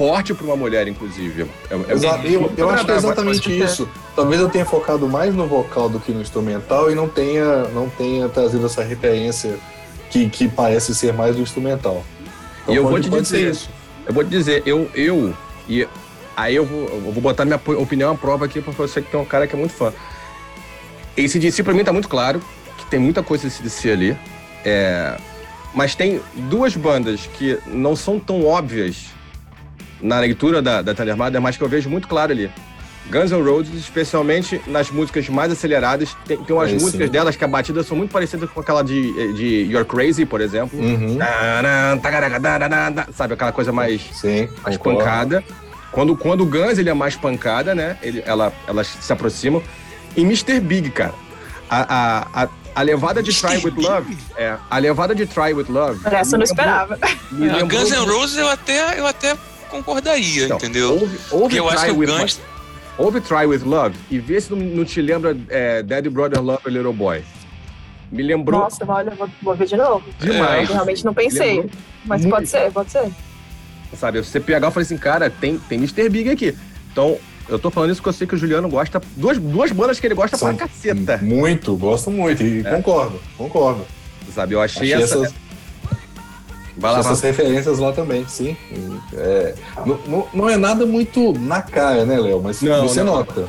forte 0.00 0.32
para 0.32 0.46
uma 0.46 0.56
mulher, 0.56 0.88
inclusive. 0.88 1.46
É, 1.70 1.74
é 1.74 1.92
Exato. 1.92 2.26
Eu, 2.26 2.50
eu 2.56 2.70
acho 2.70 2.86
que 2.86 2.90
é 2.90 2.96
exatamente 2.96 3.62
isso. 3.62 3.88
Talvez 4.16 4.40
eu 4.40 4.48
tenha 4.48 4.64
focado 4.64 5.06
mais 5.06 5.34
no 5.34 5.46
vocal 5.46 5.90
do 5.90 6.00
que 6.00 6.10
no 6.10 6.22
instrumental 6.22 6.90
e 6.90 6.94
não 6.94 7.06
tenha, 7.06 7.64
não 7.68 7.88
tenha 7.90 8.26
trazido 8.28 8.64
essa 8.64 8.82
referência 8.82 9.58
que, 10.10 10.28
que 10.30 10.48
parece 10.48 10.94
ser 10.94 11.12
mais 11.12 11.36
do 11.36 11.42
instrumental. 11.42 12.02
Então, 12.62 12.74
e 12.74 12.76
eu 12.78 12.88
vou 12.88 12.98
te 12.98 13.10
dizer 13.10 13.50
isso. 13.50 13.68
Eu 14.06 14.14
vou 14.14 14.24
te 14.24 14.30
dizer, 14.30 14.62
eu, 14.64 14.90
eu 14.94 15.34
e 15.68 15.86
aí 16.34 16.56
eu 16.56 16.64
vou, 16.64 16.88
eu 16.88 17.12
vou 17.12 17.22
botar 17.22 17.44
minha 17.44 17.60
opinião 17.78 18.12
à 18.12 18.14
prova 18.14 18.46
aqui 18.46 18.62
para 18.62 18.72
você 18.72 19.02
que 19.02 19.10
tem 19.10 19.20
um 19.20 19.24
cara 19.24 19.46
que 19.46 19.54
é 19.54 19.58
muito 19.58 19.74
fã. 19.74 19.92
Esse 21.14 21.38
DC 21.38 21.62
para 21.62 21.74
mim 21.74 21.84
tá 21.84 21.92
muito 21.92 22.08
claro 22.08 22.40
que 22.78 22.86
tem 22.86 22.98
muita 22.98 23.22
coisa 23.22 23.44
desse 23.44 23.62
DC 23.62 23.90
ali. 23.90 24.16
É, 24.64 25.16
mas 25.74 25.94
tem 25.94 26.20
duas 26.48 26.76
bandas 26.76 27.28
que 27.38 27.58
não 27.66 27.94
são 27.94 28.18
tão 28.18 28.44
óbvias 28.44 29.06
na 30.00 30.18
leitura 30.18 30.62
da, 30.62 30.82
da 30.82 30.94
Thundermother, 30.94 31.40
mas 31.40 31.56
que 31.56 31.62
eu 31.62 31.68
vejo 31.68 31.88
muito 31.88 32.08
claro 32.08 32.32
ali. 32.32 32.50
Guns 33.10 33.32
N' 33.32 33.42
Roses, 33.42 33.74
especialmente 33.74 34.60
nas 34.66 34.90
músicas 34.90 35.28
mais 35.28 35.50
aceleradas, 35.50 36.16
tem, 36.26 36.36
tem 36.36 36.54
umas 36.54 36.72
músicas 36.72 37.06
sim. 37.06 37.12
delas 37.12 37.34
que 37.34 37.44
a 37.44 37.48
batida 37.48 37.82
são 37.82 37.96
muito 37.96 38.12
parecidas 38.12 38.48
com 38.48 38.60
aquela 38.60 38.82
de, 38.82 39.34
de 39.34 39.72
You're 39.72 39.84
Crazy, 39.84 40.24
por 40.24 40.40
exemplo. 40.40 40.78
Uhum. 40.78 41.18
Sabe, 43.12 43.34
aquela 43.34 43.52
coisa 43.52 43.72
mais, 43.72 44.00
sim, 44.12 44.48
mais 44.62 44.76
pancada. 44.76 45.42
Quando, 45.90 46.16
quando 46.16 46.42
o 46.42 46.46
Guns 46.46 46.78
ele 46.78 46.88
é 46.88 46.94
mais 46.94 47.16
pancada, 47.16 47.74
né? 47.74 47.98
Ele, 48.00 48.22
ela, 48.24 48.52
elas 48.68 48.86
se 48.86 49.12
aproximam. 49.12 49.60
em 50.16 50.22
Mr. 50.22 50.60
Big, 50.60 50.90
cara. 50.90 51.14
A, 51.68 51.80
a, 51.80 52.44
a, 52.44 52.48
a 52.74 52.82
levada 52.82 53.22
de 53.22 53.32
Try 53.32 53.56
With 53.64 53.74
Love. 53.76 54.16
É, 54.36 54.56
a 54.70 54.78
levada 54.78 55.14
de 55.14 55.26
Try 55.26 55.52
With 55.52 55.66
Love. 55.68 56.00
Essa 56.06 56.34
eu 56.34 56.38
não 56.38 56.44
esperava. 56.44 56.98
Ah, 57.00 57.08
lembrou 57.32 57.80
Guns 57.80 57.90
N' 57.90 58.04
Roses 58.04 58.36
eu 58.36 58.48
até, 58.48 58.98
eu 58.98 59.06
até 59.06 59.36
concordaria, 59.68 60.48
Não, 60.48 60.56
entendeu? 60.56 60.92
Ouve, 60.92 61.04
ouve 61.04 61.18
Porque 61.30 61.60
eu 61.60 61.68
acho 61.68 61.78
Try 61.78 61.86
que 61.86 61.96
o 61.96 61.98
With 61.98 62.06
Guns. 62.06 62.40
Ouve 62.98 63.20
Try 63.20 63.46
With 63.46 63.62
Love 63.64 63.96
e 64.10 64.18
vê 64.18 64.40
se 64.40 64.50
não, 64.52 64.58
não 64.58 64.84
te 64.84 65.00
lembra 65.00 65.36
é, 65.48 65.82
Daddy 65.82 66.10
Brother 66.10 66.42
Love 66.42 66.68
Little 66.68 66.92
Boy. 66.92 67.22
Me 68.10 68.22
lembrou 68.22 68.60
Nossa, 68.60 68.84
olha, 68.86 69.10
eu 69.10 69.16
vou, 69.16 69.30
vou 69.40 69.54
ver 69.54 69.66
de 69.66 69.76
novo. 69.76 70.04
demais. 70.18 70.68
Eu 70.68 70.74
realmente 70.74 71.04
não 71.04 71.14
pensei. 71.14 71.60
Lembrou 71.60 71.70
Mas 72.04 72.20
muito. 72.22 72.34
pode 72.34 72.48
ser, 72.48 72.72
pode 72.72 72.90
ser. 72.90 73.10
Sabe, 73.96 74.22
você 74.22 74.38
pegar 74.38 74.68
e 74.68 74.70
falar 74.70 74.82
assim, 74.82 74.98
cara, 74.98 75.30
tem, 75.30 75.58
tem 75.58 75.78
Mr. 75.78 76.08
Big 76.08 76.28
aqui. 76.30 76.56
Então, 76.92 77.18
eu 77.50 77.58
tô 77.58 77.70
falando 77.70 77.90
isso 77.90 78.00
porque 78.00 78.08
eu 78.10 78.12
sei 78.14 78.26
que 78.26 78.34
o 78.34 78.38
Juliano 78.38 78.68
gosta. 78.68 79.00
Duas, 79.16 79.36
duas 79.38 79.70
bandas 79.72 79.98
que 80.00 80.06
ele 80.06 80.14
gosta 80.14 80.36
São 80.36 80.54
pra 80.54 80.66
caceta. 80.66 81.18
Muito, 81.18 81.76
gosto 81.76 82.10
muito. 82.10 82.42
E 82.42 82.60
É. 82.60 82.70
concordo, 82.70 83.20
concordo. 83.36 83.84
Sabe, 84.34 84.54
eu 84.54 84.60
achei, 84.62 84.92
Achei 84.94 85.04
essa. 85.04 85.18
essas, 85.18 85.34
Vai 86.76 86.92
lá, 86.92 87.00
essas 87.00 87.20
referências 87.20 87.78
lá 87.78 87.92
também, 87.92 88.24
sim. 88.28 88.56
É, 89.12 89.54
não, 89.84 89.98
não- 90.06 90.26
não 90.32 90.48
é 90.48 90.56
nada 90.56 90.86
muito 90.86 91.32
na 91.38 91.60
cara, 91.60 92.06
né, 92.06 92.18
Léo? 92.18 92.40
Mas 92.42 92.62
Não, 92.62 92.88
você 92.88 93.02
não. 93.02 93.16
nota. 93.16 93.48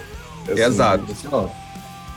Assim, 0.51 0.61
Exato. 0.61 1.05
Você 1.05 1.27
nota. 1.29 1.51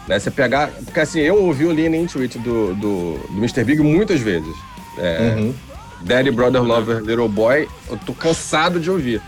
né? 0.08 0.18
Você 0.18 0.30
pegar. 0.30 0.68
Porque 0.84 0.98
assim, 1.00 1.20
eu 1.20 1.44
ouvi 1.44 1.66
o 1.66 1.72
Lean 1.72 1.94
Into 1.94 2.18
It 2.20 2.38
do, 2.38 2.74
do, 2.74 3.18
do 3.28 3.36
Mr. 3.36 3.62
Big 3.64 3.80
muitas 3.82 4.20
vezes. 4.20 4.54
É, 4.98 5.34
Uhum. 5.38 5.54
Daddy, 6.02 6.30
Brother, 6.30 6.62
Lover, 6.62 6.98
Little 7.00 7.28
Boy, 7.28 7.68
eu 7.88 7.96
tô 8.04 8.12
cansado 8.12 8.80
de 8.80 8.90
ouvir. 8.90 9.22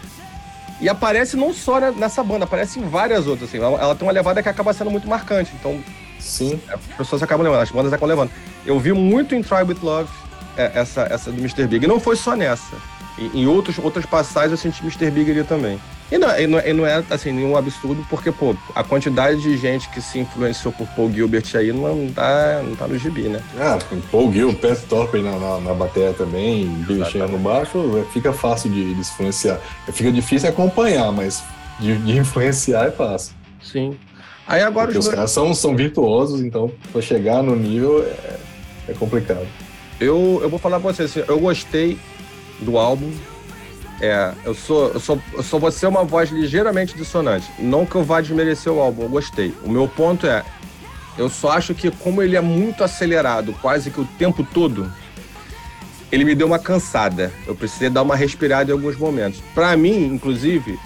E 0.80 0.88
aparece 0.88 1.36
não 1.36 1.52
só 1.54 1.80
ne- 1.80 1.92
nessa 1.92 2.22
banda, 2.22 2.44
aparece 2.44 2.78
em 2.78 2.88
várias 2.88 3.26
outras, 3.26 3.48
assim. 3.48 3.58
Ela, 3.58 3.80
ela 3.80 3.94
tem 3.94 4.06
uma 4.06 4.12
levada 4.12 4.42
que 4.42 4.48
acaba 4.48 4.72
sendo 4.72 4.90
muito 4.90 5.08
marcante. 5.08 5.52
Então, 5.58 5.80
Sim. 6.18 6.60
as 6.68 6.80
pessoas 6.98 7.22
acabam 7.22 7.44
levando, 7.44 7.62
as 7.62 7.70
bandas 7.70 7.92
acabam 7.92 8.08
levando. 8.08 8.30
Eu 8.64 8.78
vi 8.78 8.92
muito 8.92 9.34
em 9.34 9.42
Try 9.42 9.62
With 9.62 9.78
Love 9.82 10.10
é, 10.56 10.72
essa, 10.74 11.02
essa 11.10 11.30
do 11.30 11.38
Mr. 11.38 11.66
Big. 11.66 11.84
E 11.84 11.88
não 11.88 11.98
foi 12.00 12.16
só 12.16 12.34
nessa. 12.36 12.76
Em, 13.18 13.42
em 13.42 13.46
outros, 13.46 13.78
outras 13.78 14.04
passagens 14.04 14.52
eu 14.52 14.58
senti 14.58 14.82
Mr. 14.82 15.10
Big 15.10 15.30
ali 15.30 15.44
também. 15.44 15.80
E 16.10 16.18
não, 16.18 16.38
e 16.38 16.46
não, 16.46 16.58
e 16.60 16.72
não 16.72 16.86
é, 16.86 17.02
assim, 17.10 17.32
nenhum 17.32 17.56
absurdo, 17.56 18.06
porque, 18.08 18.30
pô, 18.30 18.54
a 18.74 18.84
quantidade 18.84 19.42
de 19.42 19.56
gente 19.56 19.88
que 19.88 20.00
se 20.00 20.20
influenciou 20.20 20.72
por 20.72 20.86
Paul 20.88 21.10
Gilbert 21.12 21.44
aí 21.54 21.72
não 21.72 22.08
tá, 22.12 22.62
não 22.62 22.76
tá 22.76 22.86
no 22.86 22.96
gibi, 22.96 23.22
né? 23.22 23.42
Ah, 23.58 23.76
Paul 24.12 24.32
Gill, 24.32 24.54
Pat 24.54 24.78
Topper 24.88 25.20
na, 25.20 25.36
na, 25.36 25.60
na 25.60 25.74
bateria 25.74 26.12
também, 26.12 26.64
Exatamente. 26.82 27.10
Sheehan 27.10 27.26
no 27.26 27.38
baixo, 27.38 27.98
é, 27.98 28.12
fica 28.12 28.32
fácil 28.32 28.70
de, 28.70 28.94
de 28.94 29.00
influenciar. 29.00 29.60
Fica 29.92 30.12
difícil 30.12 30.48
acompanhar, 30.48 31.10
mas 31.10 31.42
de, 31.80 31.96
de 31.98 32.16
influenciar 32.16 32.86
é 32.86 32.90
fácil. 32.92 33.34
Sim. 33.60 33.96
Aí 34.46 34.62
agora 34.62 34.86
Porque 34.86 34.98
os 34.98 35.06
os 35.06 35.12
caras 35.12 35.30
são, 35.32 35.52
são 35.52 35.74
virtuosos, 35.74 36.40
então 36.40 36.70
pra 36.92 37.02
chegar 37.02 37.42
no 37.42 37.56
nível 37.56 38.04
é, 38.04 38.38
é 38.88 38.92
complicado. 38.94 39.46
Eu, 39.98 40.38
eu 40.40 40.48
vou 40.48 40.58
falar 40.58 40.78
pra 40.78 40.92
você, 40.92 41.02
assim, 41.02 41.24
eu 41.26 41.40
gostei 41.40 41.98
do 42.60 42.78
álbum. 42.78 43.10
É, 44.00 44.32
eu 44.44 44.54
sou, 44.54 44.88
eu 44.92 45.00
sou, 45.00 45.20
eu 45.32 45.42
só 45.42 45.58
vou 45.58 45.70
ser 45.72 45.86
uma 45.86 46.04
voz 46.04 46.30
ligeiramente 46.30 46.94
dissonante. 46.96 47.50
Não 47.58 47.86
que 47.86 47.94
eu 47.94 48.04
vá 48.04 48.20
desmerecer 48.20 48.72
o 48.72 48.80
álbum, 48.80 49.02
eu 49.04 49.08
gostei. 49.08 49.54
O 49.64 49.70
meu 49.70 49.88
ponto 49.88 50.26
é, 50.26 50.44
eu 51.16 51.30
só 51.30 51.52
acho 51.52 51.74
que 51.74 51.90
como 51.90 52.22
ele 52.22 52.36
é 52.36 52.40
muito 52.40 52.84
acelerado, 52.84 53.54
quase 53.62 53.90
que 53.90 54.00
o 54.00 54.04
tempo 54.18 54.46
todo, 54.52 54.92
ele 56.12 56.24
me 56.24 56.34
deu 56.34 56.46
uma 56.46 56.58
cansada. 56.58 57.32
Eu 57.46 57.54
precisei 57.54 57.88
dar 57.88 58.02
uma 58.02 58.14
respirada 58.14 58.70
em 58.70 58.74
alguns 58.74 58.96
momentos. 58.96 59.40
Pra 59.54 59.74
mim, 59.76 60.04
inclusive, 60.06 60.78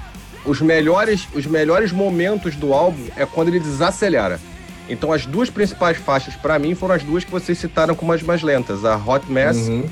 os 0.44 0.60
melhores, 0.60 1.26
os 1.34 1.46
melhores 1.46 1.90
momentos 1.92 2.54
do 2.56 2.72
álbum 2.72 3.04
é 3.16 3.26
quando 3.26 3.48
ele 3.48 3.60
desacelera. 3.60 4.40
Então 4.88 5.12
as 5.12 5.26
duas 5.26 5.50
principais 5.50 5.96
faixas 5.98 6.34
pra 6.34 6.58
mim 6.58 6.74
foram 6.74 6.94
as 6.94 7.02
duas 7.02 7.24
que 7.24 7.30
vocês 7.30 7.58
citaram 7.58 7.94
como 7.94 8.12
as 8.12 8.22
mais 8.22 8.42
lentas, 8.42 8.84
a 8.84 8.96
Hot 8.96 9.30
Mess 9.30 9.68
Uhum. 9.68 9.84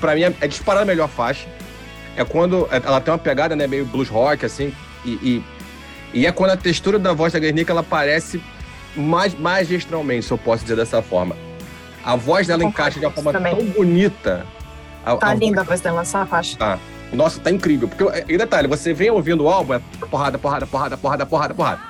pra 0.00 0.14
mim 0.14 0.22
é, 0.22 0.34
é 0.40 0.46
disparada 0.48 0.82
a 0.82 0.86
melhor 0.86 1.08
faixa. 1.08 1.46
É 2.16 2.24
quando 2.24 2.68
é- 2.70 2.80
ela 2.84 3.00
tem 3.00 3.12
uma 3.12 3.18
pegada, 3.18 3.56
né, 3.56 3.66
meio 3.66 3.84
blues 3.84 4.08
rock, 4.08 4.44
assim, 4.46 4.72
e, 5.04 5.10
e, 5.10 5.44
e 6.20 6.26
é 6.26 6.32
quando 6.32 6.50
a 6.50 6.56
textura 6.56 6.98
da 6.98 7.12
voz 7.12 7.32
da 7.32 7.38
Guernica, 7.38 7.72
ela 7.72 7.80
aparece 7.80 8.40
mais, 8.96 9.34
magistralmente, 9.38 10.26
se 10.26 10.32
eu 10.32 10.38
posso 10.38 10.62
dizer 10.62 10.76
dessa 10.76 11.02
forma. 11.02 11.36
A 12.04 12.14
voz 12.16 12.46
dela 12.46 12.62
encaixa 12.64 13.00
de 13.00 13.06
uma 13.06 13.12
forma 13.12 13.32
também. 13.32 13.56
tão 13.56 13.64
bonita. 13.66 14.46
A- 15.04 15.16
Tá 15.16 15.28
a 15.30 15.34
linda 15.34 15.62
a 15.62 15.64
voz 15.64 15.80
dela, 15.80 16.02
essa 16.02 16.24
faixa. 16.26 16.56
Tá. 16.56 16.78
Nossa, 17.12 17.40
tá 17.40 17.50
incrível. 17.50 17.88
Porque, 17.88 18.24
e 18.32 18.36
detalhe, 18.36 18.66
você 18.68 18.92
vem 18.92 19.10
ouvindo 19.10 19.44
o 19.44 19.48
álbum, 19.48 19.74
é 19.74 19.80
porrada, 20.10 20.38
porrada, 20.38 20.66
porrada, 20.66 20.96
porrada, 20.96 21.26
porrada, 21.26 21.54
porrada. 21.54 21.80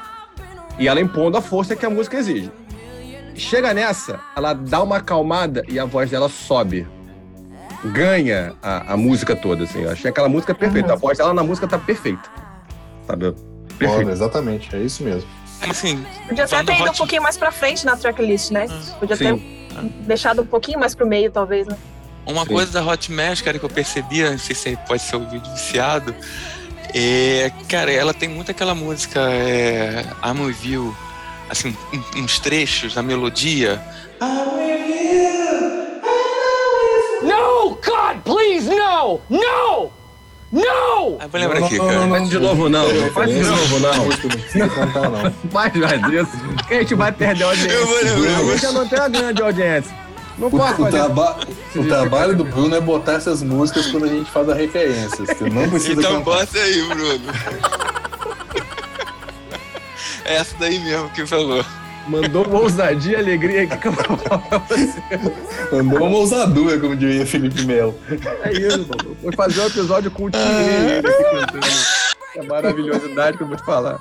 E 0.78 0.88
ela 0.88 1.00
impondo 1.00 1.37
a 1.37 1.43
força 1.43 1.75
que 1.76 1.85
a 1.87 1.90
música 1.90 2.16
exige. 2.16 2.50
Chega 3.35 3.75
nessa, 3.75 4.21
ela 4.37 4.52
dá 4.52 4.83
uma 4.83 4.97
acalmada 4.99 5.62
e 5.69 5.78
a 5.78 5.85
voz 5.85 6.11
dela 6.11 6.28
sobe. 6.28 6.87
Ganha 7.93 8.55
a, 8.62 8.95
a 8.95 8.97
música 8.97 9.37
toda, 9.37 9.64
assim. 9.64 9.83
Eu 9.83 9.91
achei 9.91 10.11
aquela 10.11 10.29
música 10.29 10.55
perfeita. 10.55 10.93
A 10.93 10.97
voz 10.97 11.19
dela 11.19 11.35
na 11.35 11.43
música 11.43 11.67
tá 11.69 11.79
perfeita. 11.79 12.29
Sabe? 13.07 13.26
Olha, 13.26 13.35
Perfeito. 13.79 14.11
exatamente, 14.11 14.75
é 14.75 14.79
isso 14.81 15.03
mesmo. 15.03 15.29
Assim, 15.69 16.05
Podia 16.29 16.45
até 16.45 16.62
ter 16.64 16.81
ido 16.81 16.91
um 16.91 16.95
pouquinho 16.95 17.23
mais 17.23 17.37
pra 17.37 17.50
frente 17.50 17.85
na 17.85 17.97
tracklist, 17.97 18.50
né? 18.50 18.67
Podia 19.00 19.17
Sim. 19.17 19.37
ter 19.38 19.83
deixado 20.07 20.43
um 20.43 20.47
pouquinho 20.47 20.79
mais 20.79 20.95
pro 20.95 21.07
meio, 21.07 21.31
talvez, 21.31 21.67
né? 21.67 21.76
Uma 22.26 22.43
Sim. 22.45 22.49
coisa 22.55 22.73
da 22.73 22.85
Hot 22.87 23.11
Mesh, 23.12 23.43
cara, 23.43 23.59
que 23.59 23.64
eu 23.64 23.69
percebia, 23.69 24.31
não 24.31 24.38
sei 24.38 24.55
se 24.55 24.76
pode 24.88 25.03
ser 25.03 25.17
o 25.17 25.29
vídeo 25.29 25.50
viciado, 25.53 26.14
é, 26.95 27.50
cara, 27.69 27.91
ela 27.93 28.14
tem 28.14 28.29
muito 28.29 28.50
aquela 28.50 28.75
música 28.75 29.21
é, 29.21 30.05
I'm 30.25 30.41
With 30.47 30.57
You, 30.64 30.97
assim, 31.50 31.76
um- 31.93 32.21
uns 32.23 32.38
trechos 32.38 32.95
da 32.95 33.03
melodia. 33.03 33.83
No! 34.21 34.55
Ah, 41.25 41.28
vou 41.31 41.40
lembrar 41.40 41.64
aqui, 41.64 41.78
Não, 41.78 41.87
cara. 41.87 42.00
não, 42.00 42.07
não, 42.09 42.16
Faz 42.19 42.28
de 42.28 42.38
novo, 42.38 42.69
não. 42.69 42.93
Não 42.93 43.11
faz 43.12 43.31
de 43.31 43.40
novo, 43.43 43.78
não. 43.81 43.95
Não 43.95 44.09
precisa 44.28 44.69
cantar, 44.69 45.11
não. 45.11 45.33
Faz 45.50 45.75
mais 45.75 46.12
isso. 46.12 46.66
Que 46.69 46.75
a 46.75 46.78
gente 46.81 46.95
vai 46.95 47.12
perder 47.12 47.45
a 47.45 47.47
audiência. 47.49 47.73
Eu 47.73 47.87
vou 47.87 47.97
lembrar, 47.97 48.31
eu 48.31 48.35
A 48.37 48.38
vou- 48.40 48.50
gente 48.52 48.62
já 48.62 48.73
não 48.73 48.88
tem 48.88 48.99
uma 48.99 49.09
grande 49.09 49.43
audiência. 49.43 49.97
Não 50.37 50.49
O, 50.49 50.50
pode 50.50 50.73
o 50.73 50.76
fazer. 50.85 50.90
traba- 50.99 51.38
o 51.76 51.85
trabalho 51.85 52.37
do 52.37 52.45
Bruno 52.45 52.75
é 52.76 52.81
botar 52.81 53.12
essas 53.14 53.43
músicas 53.43 53.87
quando 53.87 54.04
a 54.04 54.09
gente 54.09 54.31
faz 54.31 54.49
a 54.49 54.54
referência. 54.54 55.25
Você 55.25 55.49
não 55.49 55.66
precisa 55.71 55.93
Então 56.00 56.12
cantar. 56.23 56.25
bota 56.25 56.59
aí, 56.59 56.83
Bruno. 56.83 57.21
É 60.26 60.37
essa 60.37 60.54
daí 60.59 60.78
mesmo 60.78 61.11
que 61.11 61.26
falou. 61.26 61.62
Mandou 62.08 62.46
uma 62.46 62.61
ousadia 62.61 63.12
e 63.12 63.16
alegria 63.16 63.62
aqui 63.62 63.78
que 63.78 63.88
eu 63.88 63.92
vou 63.92 64.16
falar 64.18 64.38
pra 64.38 64.58
você. 64.58 64.92
Andou 65.73 66.06
uma 66.06 66.18
ousadura, 66.18 66.78
como 66.78 66.96
diria 66.96 67.26
Felipe 67.26 67.64
Melo. 67.64 67.99
É 68.42 68.52
isso, 68.52 68.87
mano. 68.88 69.16
Foi 69.23 69.32
fazer 69.32 69.61
um 69.61 69.66
episódio 69.66 70.11
com 70.11 70.25
o 70.25 70.30
Tigre 70.30 70.49
ele 70.49 71.08
aqui 71.08 71.25
cantando. 71.25 71.66
É 72.37 72.42
maravilhosidade 72.42 73.37
que 73.37 73.42
eu 73.42 73.46
vou 73.46 73.56
te 73.56 73.64
falar. 73.64 73.99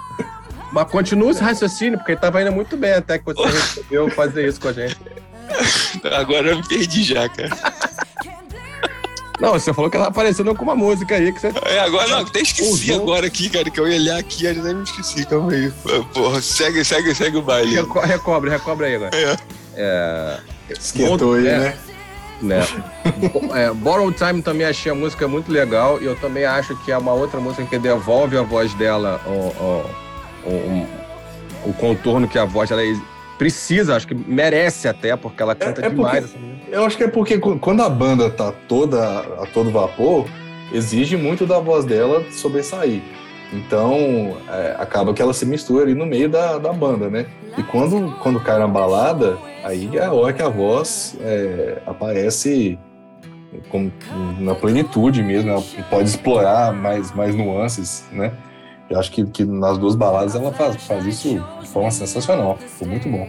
Mas 0.71 0.89
continua 0.89 1.31
esse 1.31 1.41
raciocínio, 1.41 1.99
porque 1.99 2.13
ele 2.13 2.19
tava 2.19 2.41
indo 2.41 2.51
muito 2.51 2.75
bem 2.75 2.93
até 2.93 3.19
que 3.19 3.25
você 3.25 3.43
resolveu 3.43 4.09
fazer 4.09 4.47
isso 4.47 4.59
com 4.59 4.69
a 4.69 4.73
gente. 4.73 4.97
Agora 6.17 6.49
eu 6.49 6.57
me 6.57 6.67
perdi 6.67 7.03
já, 7.03 7.29
cara. 7.29 7.49
Não, 9.43 9.53
você 9.53 9.73
falou 9.73 9.91
que 9.91 9.97
ela 9.97 10.07
apareceu 10.07 10.55
com 10.55 10.63
uma 10.63 10.75
música 10.75 11.15
aí 11.15 11.31
que 11.33 11.41
você. 11.41 11.51
É, 11.65 11.79
agora 11.79 12.07
não, 12.07 12.19
até 12.19 12.39
esqueci 12.39 12.91
Usou. 12.91 13.01
agora 13.03 13.27
aqui, 13.27 13.49
cara, 13.49 13.69
que 13.69 13.79
eu 13.79 13.87
ia 13.89 13.97
olhar 13.99 14.17
aqui, 14.17 14.45
eu 14.45 14.55
nem 14.63 14.75
me 14.75 14.83
esqueci, 14.83 15.25
calma 15.25 15.51
aí. 15.51 15.69
Porra, 16.13 16.41
segue, 16.41 16.83
segue, 16.85 17.13
segue 17.13 17.37
o 17.37 17.41
baile. 17.41 17.75
Reco 17.75 17.99
recobre, 17.99 18.49
recobre 18.49 18.85
aí 18.85 18.95
agora. 18.95 19.11
É. 19.15 19.37
É. 19.75 20.39
Esquentou 20.69 21.33
aí, 21.33 21.47
É. 21.47 21.57
né? 21.59 21.77
né? 22.41 22.67
É, 23.55 23.71
Borrow 23.73 24.11
Time 24.11 24.41
também 24.41 24.65
achei 24.65 24.91
a 24.91 24.95
música 24.95 25.27
muito 25.27 25.51
legal 25.51 26.01
e 26.01 26.05
eu 26.05 26.15
também 26.15 26.45
acho 26.45 26.75
que 26.83 26.91
é 26.91 26.97
uma 26.97 27.13
outra 27.13 27.39
música 27.39 27.65
que 27.65 27.77
devolve 27.77 28.37
a 28.37 28.41
voz 28.43 28.73
dela 28.75 29.21
o, 29.25 29.29
o, 29.29 30.49
o, 30.49 30.87
o 31.69 31.73
contorno 31.73 32.27
que 32.27 32.37
a 32.39 32.45
voz 32.45 32.69
dela 32.69 32.83
ex- 32.83 32.99
precisa, 33.37 33.95
acho 33.95 34.07
que 34.07 34.15
merece 34.15 34.87
até, 34.87 35.15
porque 35.15 35.41
ela 35.41 35.55
canta 35.55 35.85
é 35.85 35.89
demais. 35.89 36.25
porque-. 36.31 36.52
Eu 36.73 36.85
acho 36.85 36.97
que 36.97 37.03
é 37.03 37.07
porque 37.07 37.37
qu- 37.37 37.59
quando 37.59 37.81
a 37.83 37.89
banda 37.89 38.29
tá 38.29 38.51
toda 38.67 39.19
a 39.41 39.45
todo 39.53 39.69
vapor, 39.69 40.25
exige 40.73 41.15
muito 41.15 41.45
da 41.45 41.59
voz 41.59 41.85
dela 41.85 42.23
sobressair. 42.31 43.01
Então, 43.53 44.35
é, 44.49 44.75
acaba 44.79 45.13
que 45.13 45.21
ela 45.21 45.33
se 45.33 45.45
mistura 45.45 45.83
ali 45.83 45.93
no 45.93 46.05
meio 46.07 46.27
da, 46.27 46.57
da 46.57 46.73
banda, 46.73 47.09
né? 47.09 47.27
E 47.55 47.61
quando, 47.61 48.15
quando 48.23 48.39
cai 48.39 48.57
na 48.57 48.67
balada, 48.67 49.37
aí 49.63 49.87
é 49.95 50.03
a 50.05 50.11
hora 50.11 50.33
que 50.33 50.41
a 50.41 50.49
voz 50.49 51.15
é, 51.21 51.77
aparece 51.85 52.79
com- 53.69 53.91
na 54.39 54.55
plenitude 54.55 55.21
mesmo, 55.21 55.51
ela 55.51 55.63
pode 55.91 56.09
explorar 56.09 56.73
mais, 56.73 57.13
mais 57.13 57.35
nuances, 57.35 58.03
né? 58.11 58.31
Eu 58.89 58.99
acho 58.99 59.11
que, 59.11 59.23
que 59.25 59.45
nas 59.45 59.77
duas 59.77 59.93
baladas 59.95 60.33
ela 60.33 60.51
faz, 60.51 60.75
faz 60.87 61.05
isso 61.05 61.39
de 61.61 61.67
forma 61.67 61.91
sensacional. 61.91 62.57
Ficou 62.57 62.87
muito 62.87 63.07
bom. 63.07 63.27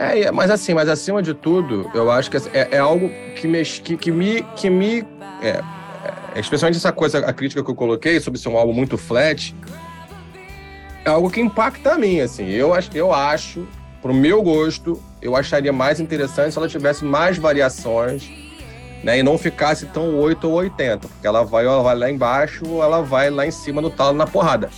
É, 0.00 0.22
é, 0.22 0.30
mas 0.30 0.50
assim, 0.50 0.72
mas 0.72 0.88
acima 0.88 1.22
de 1.22 1.34
tudo, 1.34 1.90
eu 1.92 2.10
acho 2.10 2.30
que 2.30 2.38
é, 2.38 2.68
é 2.72 2.78
algo 2.78 3.10
que 3.36 3.46
me, 3.46 3.62
que, 3.62 3.98
que 3.98 4.10
me, 4.10 4.42
que 4.56 4.70
me 4.70 5.06
é, 5.42 5.60
é, 6.34 6.40
especialmente 6.40 6.78
essa 6.78 6.90
coisa, 6.90 7.18
a 7.18 7.32
crítica 7.34 7.62
que 7.62 7.70
eu 7.70 7.74
coloquei 7.74 8.18
sobre 8.18 8.40
ser 8.40 8.48
um 8.48 8.56
álbum 8.56 8.72
muito 8.72 8.96
flat, 8.96 9.54
é 11.04 11.10
algo 11.10 11.28
que 11.28 11.38
impacta 11.38 11.92
a 11.92 11.98
mim, 11.98 12.18
assim. 12.18 12.48
Eu 12.48 12.72
acho, 12.72 12.90
eu 12.94 13.12
acho 13.12 13.68
pro 14.00 14.14
meu 14.14 14.42
gosto, 14.42 14.98
eu 15.20 15.36
acharia 15.36 15.70
mais 15.70 16.00
interessante 16.00 16.52
se 16.52 16.58
ela 16.58 16.66
tivesse 16.66 17.04
mais 17.04 17.36
variações, 17.36 18.26
né? 19.04 19.18
E 19.18 19.22
não 19.22 19.36
ficasse 19.36 19.84
tão 19.84 20.18
8 20.18 20.48
ou 20.48 20.54
80. 20.54 21.08
Porque 21.08 21.26
ela 21.26 21.44
vai, 21.44 21.66
ela 21.66 21.82
vai 21.82 21.94
lá 21.94 22.10
embaixo 22.10 22.66
ou 22.66 22.82
ela 22.82 23.02
vai 23.02 23.28
lá 23.28 23.46
em 23.46 23.50
cima 23.50 23.82
do 23.82 23.90
talo 23.90 24.16
na 24.16 24.26
porrada. 24.26 24.70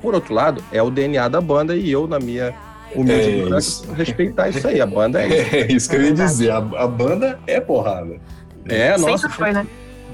Por 0.00 0.14
outro 0.14 0.32
lado, 0.32 0.62
é 0.70 0.80
o 0.80 0.92
DNA 0.92 1.28
da 1.28 1.40
banda 1.40 1.74
e 1.74 1.90
eu, 1.90 2.06
na 2.06 2.20
minha 2.20 2.54
humilde 2.94 3.52
É 3.54 3.58
isso. 3.58 3.90
respeitar 3.92 4.48
isso 4.48 4.66
aí. 4.66 4.80
A 4.80 4.86
banda 4.86 5.22
é 5.22 5.26
isso. 5.28 5.54
É 5.56 5.72
isso 5.72 5.90
que 5.90 5.96
eu 5.96 6.02
ia 6.02 6.12
dizer. 6.12 6.50
A, 6.50 6.56
a 6.58 6.86
banda 6.86 7.38
é 7.46 7.60
porrada. 7.60 8.16
É, 8.68 8.96
nossa. 8.98 9.22
Sempre 9.28 9.36
foi, 9.36 9.52
né? 9.52 9.66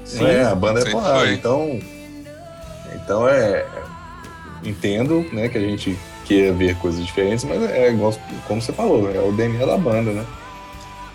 Sim. 0.05 0.25
É, 0.25 0.43
a 0.45 0.55
banda 0.55 0.79
é 0.79 0.83
Sempre 0.83 0.93
porrada. 0.99 1.19
foi. 1.19 1.33
Então, 1.33 1.79
então 2.95 3.27
é. 3.27 3.65
Entendo, 4.63 5.25
né, 5.31 5.47
que 5.47 5.57
a 5.57 5.61
gente 5.61 5.97
queira 6.25 6.51
ver 6.51 6.75
coisas 6.77 7.05
diferentes, 7.05 7.45
mas 7.45 7.61
é 7.69 7.89
igual 7.91 8.13
como 8.47 8.61
você 8.61 8.73
falou, 8.73 9.09
é 9.13 9.19
o 9.19 9.31
DNA 9.31 9.65
da 9.65 9.77
banda, 9.77 10.11
né? 10.11 10.25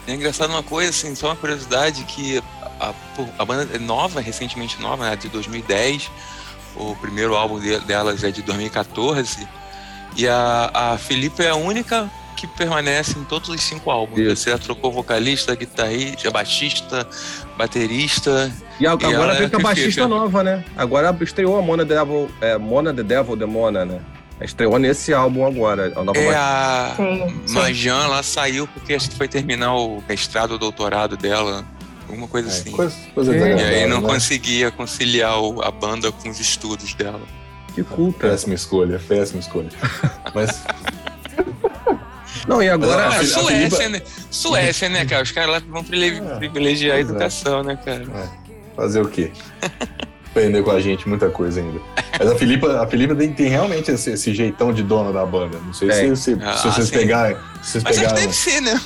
É 0.07 0.15
engraçado 0.15 0.51
uma 0.51 0.63
coisa, 0.63 0.91
assim, 0.91 1.15
só 1.15 1.27
uma 1.29 1.37
curiosidade, 1.37 2.05
que 2.05 2.43
a, 2.81 2.95
a 3.39 3.45
banda 3.45 3.69
é 3.75 3.79
nova, 3.79 4.21
recentemente 4.21 4.81
nova, 4.81 5.11
né, 5.11 5.17
de 5.17 5.29
2010, 5.29 6.11
o 6.77 6.95
primeiro 6.97 7.35
álbum 7.35 7.59
de- 7.61 7.81
delas 7.81 8.23
é 8.25 8.31
de 8.31 8.43
2014, 8.43 9.47
e 10.17 10.29
a, 10.29 10.71
a 10.73 10.99
Felipe 10.99 11.43
é 11.43 11.51
a 11.51 11.55
única 11.55 12.11
que 12.37 12.47
permanece 12.47 13.19
em 13.19 13.25
todos 13.25 13.49
os 13.49 13.61
cinco 13.63 13.91
álbuns. 13.91 14.19
Isso. 14.19 14.37
Você 14.45 14.51
já 14.51 14.59
trocou 14.59 14.91
vocalista, 14.91 15.55
guitarrista, 15.55 16.31
baixista, 16.31 17.07
baterista. 17.57 18.53
E 18.81 18.87
a- 18.87 18.93
agora 18.93 19.35
veio 19.35 19.51
com 19.51 19.57
a 19.59 19.61
baixista 19.61 19.91
fica. 20.03 20.09
nova, 20.09 20.43
né? 20.43 20.65
Agora 20.77 21.17
estreou 21.21 21.57
a 21.59 21.63
Mona 21.63 21.85
the 21.87 21.95
Devil, 21.95 22.31
é, 22.41 22.59
Mona 22.59 22.93
the 22.93 23.03
Devil, 23.03 23.37
Demona, 23.37 23.85
né? 23.85 24.01
Estreou 24.41 24.77
nesse 24.77 25.15
álbum 25.15 25.47
agora, 25.47 25.93
a 25.95 26.03
nova 26.03 26.19
É 26.19 26.33
baixista. 26.33 27.53
a. 27.53 27.53
Majan, 27.61 28.07
lá 28.09 28.23
saiu 28.25 28.67
porque 28.67 28.95
acho 28.95 29.09
que 29.11 29.17
foi 29.17 29.29
terminar 29.29 29.75
o 29.77 30.03
mestrado, 30.09 30.53
o 30.53 30.59
doutorado 30.59 31.17
dela, 31.17 31.65
alguma 32.09 32.27
coisa 32.27 32.49
É, 32.49 32.51
assim. 32.51 32.73
coisa, 32.73 32.95
coisa 33.15 33.37
É. 33.37 33.57
E 33.57 33.83
aí 33.83 33.87
não 33.87 34.01
né? 34.01 34.09
conseguia 34.09 34.73
conciliar 34.73 35.39
o- 35.41 35.63
a 35.63 35.71
banda 35.71 36.11
com 36.11 36.29
os 36.29 36.41
estudos 36.41 36.93
dela. 36.95 37.21
Que 37.75 37.83
culta. 37.83 38.29
Péssima 38.29 38.55
escolha, 38.55 39.01
péssima 39.09 39.41
escolha. 39.41 39.69
Mas 40.35 40.63
Não, 42.47 42.63
e 42.63 42.69
agora. 42.69 43.05
Ah, 43.05 43.17
a 43.17 43.21
a 43.21 43.25
Suécia, 43.25 43.69
Filipa- 43.71 43.89
né? 43.89 44.03
Suécia, 44.31 44.89
né, 44.89 45.05
cara? 45.07 45.23
Os 45.23 45.31
caras 45.31 45.51
lá 45.51 45.59
vão 45.69 45.81
É, 45.81 46.37
privilegiar 46.39 46.97
a 46.97 46.99
pois 46.99 47.09
é. 47.09 47.11
educação, 47.11 47.63
né, 47.63 47.79
cara? 47.85 48.05
fazer 48.77 49.01
o 49.03 49.09
quê? 49.09 49.31
Aprender 50.31 50.63
com 50.63 50.71
a 50.71 50.81
gente 50.81 51.07
muita 51.09 51.29
coisa 51.29 51.61
ainda. 51.61 51.79
Mas 52.19 52.31
a 52.31 52.35
Filipa, 52.37 52.83
a 52.83 52.87
Filipa 52.87 53.15
tem, 53.15 53.33
tem 53.33 53.49
realmente 53.49 53.91
esse, 53.91 54.11
esse 54.13 54.33
jeitão 54.35 54.73
de 54.73 54.83
dona 54.83 55.13
da 55.13 55.25
banda. 55.27 55.59
Não 55.59 55.75
sei 55.75 55.93
se, 55.93 56.17
se, 56.17 56.39
Ah, 56.43 56.57
se 56.57 56.69
vocês 56.69 56.89
sim. 56.89 56.95
pegarem. 56.95 57.37
Se 57.63 57.73
vocês 57.81 57.85
Mas 57.85 57.99
acho 57.99 58.01
que 58.01 58.15
pegaram. 58.15 58.21
deve 58.27 58.35
ser, 58.35 58.61
né? 58.63 58.81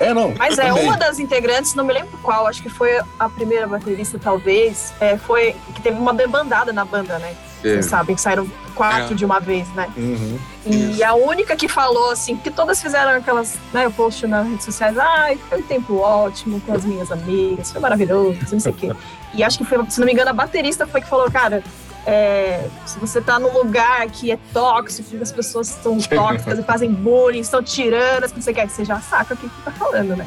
É, 0.00 0.12
não. 0.14 0.34
Mas 0.36 0.58
é 0.58 0.66
também. 0.68 0.84
uma 0.84 0.96
das 0.96 1.18
integrantes, 1.18 1.74
não 1.74 1.84
me 1.84 1.92
lembro 1.92 2.18
qual, 2.22 2.46
acho 2.46 2.62
que 2.62 2.68
foi 2.70 2.98
a 3.18 3.28
primeira 3.28 3.66
baterista, 3.66 4.18
talvez, 4.18 4.92
é, 4.98 5.16
foi 5.18 5.54
que 5.74 5.80
teve 5.82 5.98
uma 5.98 6.12
debandada 6.14 6.72
na 6.72 6.84
banda, 6.84 7.18
né? 7.18 7.34
Vocês 7.62 7.86
sabem 7.86 8.14
que 8.16 8.20
saíram 8.22 8.46
quatro 8.74 9.12
É. 9.12 9.14
de 9.14 9.24
uma 9.24 9.38
vez, 9.40 9.68
né? 9.74 9.88
Uhum. 9.96 10.38
E 10.66 10.92
Isso. 10.92 11.04
a 11.04 11.14
única 11.14 11.56
que 11.56 11.68
falou, 11.68 12.10
assim, 12.10 12.36
que 12.36 12.50
todas 12.50 12.80
fizeram 12.82 13.10
aquelas, 13.12 13.56
né, 13.72 13.90
post 13.96 14.26
nas 14.26 14.46
redes 14.46 14.64
sociais, 14.64 14.96
ai, 14.98 15.38
foi 15.48 15.58
um 15.58 15.62
tempo 15.62 15.96
ótimo 15.98 16.60
com 16.60 16.72
as 16.74 16.84
minhas 16.84 17.10
amigas, 17.12 17.70
foi 17.72 17.80
maravilhoso, 17.80 18.38
não 18.52 18.60
sei 18.60 18.72
o 18.72 18.74
quê. 18.74 18.92
E 19.34 19.42
acho 19.44 19.58
que 19.58 19.64
foi, 19.64 19.78
se 19.88 20.00
não 20.00 20.06
me 20.06 20.12
engano, 20.12 20.30
a 20.30 20.32
baterista 20.34 20.86
foi 20.86 21.00
que 21.00 21.08
falou, 21.08 21.30
cara, 21.30 21.62
é, 22.06 22.66
se 22.86 22.98
você 22.98 23.20
tá 23.20 23.38
num 23.38 23.52
lugar 23.52 24.06
que 24.08 24.32
é 24.32 24.38
tóxico, 24.52 25.10
que 25.10 25.22
as 25.22 25.30
pessoas 25.32 25.66
são 25.68 25.98
tóxicas 26.00 26.58
e 26.58 26.62
fazem 26.62 26.90
bullying, 26.92 27.40
estão 27.40 27.62
tiranas, 27.62 28.30
que 28.32 28.38
não 28.38 28.42
sei 28.42 28.52
o 28.52 28.56
que, 28.56 28.66
você 28.66 28.84
já 28.84 29.00
saca 29.00 29.34
o 29.34 29.36
que 29.36 29.48
que 29.48 29.62
tá 29.62 29.70
falando, 29.70 30.16
né? 30.16 30.26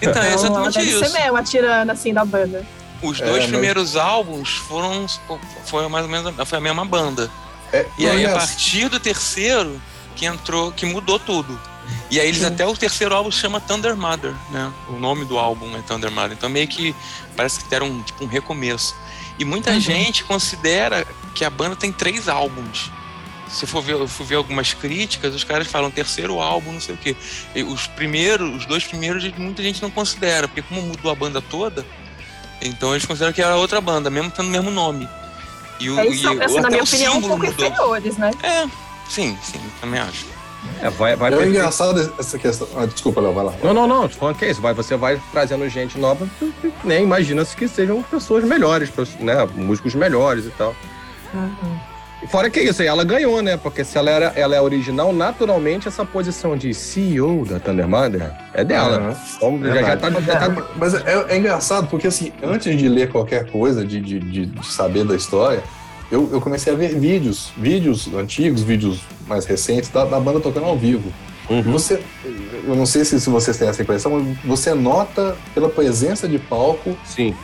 Então, 0.00 0.22
é 0.22 0.26
ela 0.26 0.34
exatamente 0.34 0.78
deve 0.78 0.90
isso. 0.90 1.04
ser 1.04 1.18
mesmo 1.20 1.36
a 1.36 1.42
tirana, 1.42 1.92
assim, 1.92 2.14
da 2.14 2.24
banda. 2.24 2.64
Os 3.02 3.20
É, 3.20 3.24
dois 3.24 3.42
mas- 3.42 3.50
primeiros 3.50 3.96
álbuns 3.96 4.50
foram 4.56 5.06
foi 5.66 5.86
mais 5.88 6.04
ou 6.04 6.10
menos 6.10 6.34
foi 6.48 6.58
a 6.58 6.60
mesma 6.60 6.84
banda. 6.84 7.30
É, 7.72 7.86
E 7.98 8.06
aí, 8.06 8.24
a 8.24 8.30
aliás, 8.30 8.50
partir 8.50 8.88
do 8.88 8.98
terceiro, 8.98 9.80
que 10.16 10.26
entrou, 10.26 10.72
que 10.72 10.84
mudou 10.86 11.18
tudo. 11.18 11.58
E 12.10 12.18
aí 12.20 12.28
eles 12.28 12.42
até 12.44 12.66
o 12.66 12.76
terceiro 12.76 13.14
álbum 13.14 13.30
chama 13.30 13.60
Thunder 13.60 13.96
Mother, 13.96 14.34
né? 14.50 14.72
O 14.88 14.94
nome 14.98 15.24
do 15.24 15.38
álbum 15.38 15.74
é 15.76 15.80
Thunder 15.82 16.10
Mother. 16.10 16.32
Então 16.32 16.48
meio 16.48 16.66
que 16.68 16.94
parece 17.36 17.60
que 17.62 17.68
deram 17.70 17.86
um, 17.86 18.02
tipo, 18.02 18.24
um 18.24 18.26
recomeço. 18.26 18.94
E 19.38 19.44
muita 19.44 19.70
Uhum. 19.72 19.80
gente 19.80 20.24
considera 20.24 21.06
que 21.34 21.44
a 21.44 21.50
banda 21.50 21.76
tem 21.76 21.92
três 21.92 22.28
álbuns. 22.28 22.90
Se 23.48 23.66
for 23.66 23.80
ver, 23.82 23.92
eu 23.92 24.08
fui 24.08 24.26
ver 24.26 24.34
algumas 24.34 24.74
críticas, 24.74 25.34
os 25.34 25.44
caras 25.44 25.66
falam 25.68 25.90
terceiro 25.90 26.38
álbum, 26.40 26.72
não 26.72 26.80
sei 26.80 26.94
o 26.94 26.98
quê. 26.98 27.16
E 27.54 27.62
os 27.62 27.86
primeiros, 27.86 28.56
os 28.56 28.66
dois 28.66 28.84
primeiros, 28.84 29.24
muita 29.38 29.62
gente 29.62 29.80
não 29.80 29.90
considera, 29.90 30.46
porque 30.48 30.60
como 30.62 30.82
mudou 30.82 31.10
a 31.10 31.14
banda 31.14 31.40
toda, 31.40 31.86
então 32.60 32.92
eles 32.92 33.04
consideram 33.06 33.32
que 33.32 33.42
era 33.42 33.56
outra 33.56 33.80
banda, 33.80 34.10
mesmo 34.10 34.30
tendo 34.30 34.46
o 34.48 34.50
mesmo 34.50 34.70
nome. 34.70 35.08
E 35.80 35.90
o, 35.90 35.98
É 35.98 36.06
isso, 36.06 36.32
e, 36.32 36.42
assim, 36.42 36.60
na 36.60 36.68
minha 36.68 36.82
o 36.82 36.84
opinião, 36.84 37.12
um 37.12 37.14
símbolo 37.16 37.38
pouco 37.38 37.46
mudou. 37.46 37.66
inferiores, 37.66 38.16
né? 38.16 38.30
É, 38.42 38.66
sim, 39.08 39.38
sim, 39.42 39.60
também 39.80 40.00
acho. 40.00 40.26
É, 40.80 40.90
vai, 40.90 41.14
vai 41.16 41.32
É 41.32 41.46
engraçado 41.46 42.12
essa 42.18 42.38
questão. 42.38 42.68
Ah, 42.76 42.84
desculpa, 42.86 43.20
Léo, 43.20 43.32
vai 43.32 43.44
lá. 43.44 43.54
Não, 43.62 43.72
não, 43.72 43.86
não. 43.86 44.08
Falando 44.08 44.36
que 44.36 44.44
é 44.44 44.50
isso. 44.50 44.60
Vai, 44.60 44.74
você 44.74 44.96
vai 44.96 45.20
trazendo 45.32 45.68
gente 45.68 45.98
nova, 45.98 46.28
nem 46.84 47.04
imagina-se 47.04 47.56
que 47.56 47.68
sejam 47.68 48.02
pessoas 48.02 48.44
melhores, 48.44 48.90
né? 49.20 49.46
Músicos 49.54 49.94
melhores 49.94 50.46
e 50.46 50.50
tal. 50.50 50.74
E 51.32 51.87
fora 52.26 52.50
que 52.50 52.60
isso 52.60 52.82
aí, 52.82 52.88
ela 52.88 53.04
ganhou, 53.04 53.40
né? 53.40 53.56
Porque 53.56 53.84
se 53.84 53.96
ela, 53.96 54.10
era, 54.10 54.26
ela 54.34 54.56
é 54.56 54.60
original, 54.60 55.12
naturalmente 55.12 55.86
essa 55.88 56.04
posição 56.04 56.56
de 56.56 56.74
CEO 56.74 57.44
da 57.44 57.60
Thunder 57.60 57.86
Mother 57.88 58.32
é 58.52 58.64
dela. 58.64 58.96
Aham. 58.96 59.16
Então 59.36 59.60
já, 59.62 59.82
já 59.82 59.96
tá, 59.96 60.10
já 60.10 60.36
tá- 60.36 60.66
Mas 60.76 60.94
é, 60.94 61.26
é 61.28 61.36
engraçado 61.36 61.86
porque, 61.88 62.06
assim, 62.08 62.32
antes 62.42 62.76
de 62.76 62.88
ler 62.88 63.10
qualquer 63.10 63.46
coisa, 63.50 63.84
de, 63.84 64.00
de, 64.00 64.18
de- 64.18 64.46
de 64.46 64.66
saber 64.66 65.04
da 65.04 65.14
história, 65.14 65.62
eu, 66.10 66.28
eu 66.32 66.40
comecei 66.40 66.72
a 66.72 66.76
ver 66.76 66.98
vídeos, 66.98 67.52
vídeos 67.56 68.12
antigos, 68.14 68.62
vídeos 68.62 69.00
mais 69.26 69.44
recentes 69.44 69.90
da, 69.90 70.04
da 70.04 70.18
banda 70.18 70.40
tocando 70.40 70.66
ao 70.66 70.76
vivo. 70.76 71.12
Uhum. 71.50 71.62
Você, 71.72 71.98
eu 72.66 72.74
não 72.74 72.84
sei 72.84 73.04
se, 73.06 73.18
se 73.20 73.30
vocês 73.30 73.56
têm 73.56 73.68
essa 73.68 73.80
impressão, 73.80 74.12
mas 74.20 74.36
você 74.44 74.74
nota 74.74 75.34
pela 75.54 75.68
presença 75.70 76.28
de 76.28 76.38
palco 76.38 76.94
Sim. 77.06 77.34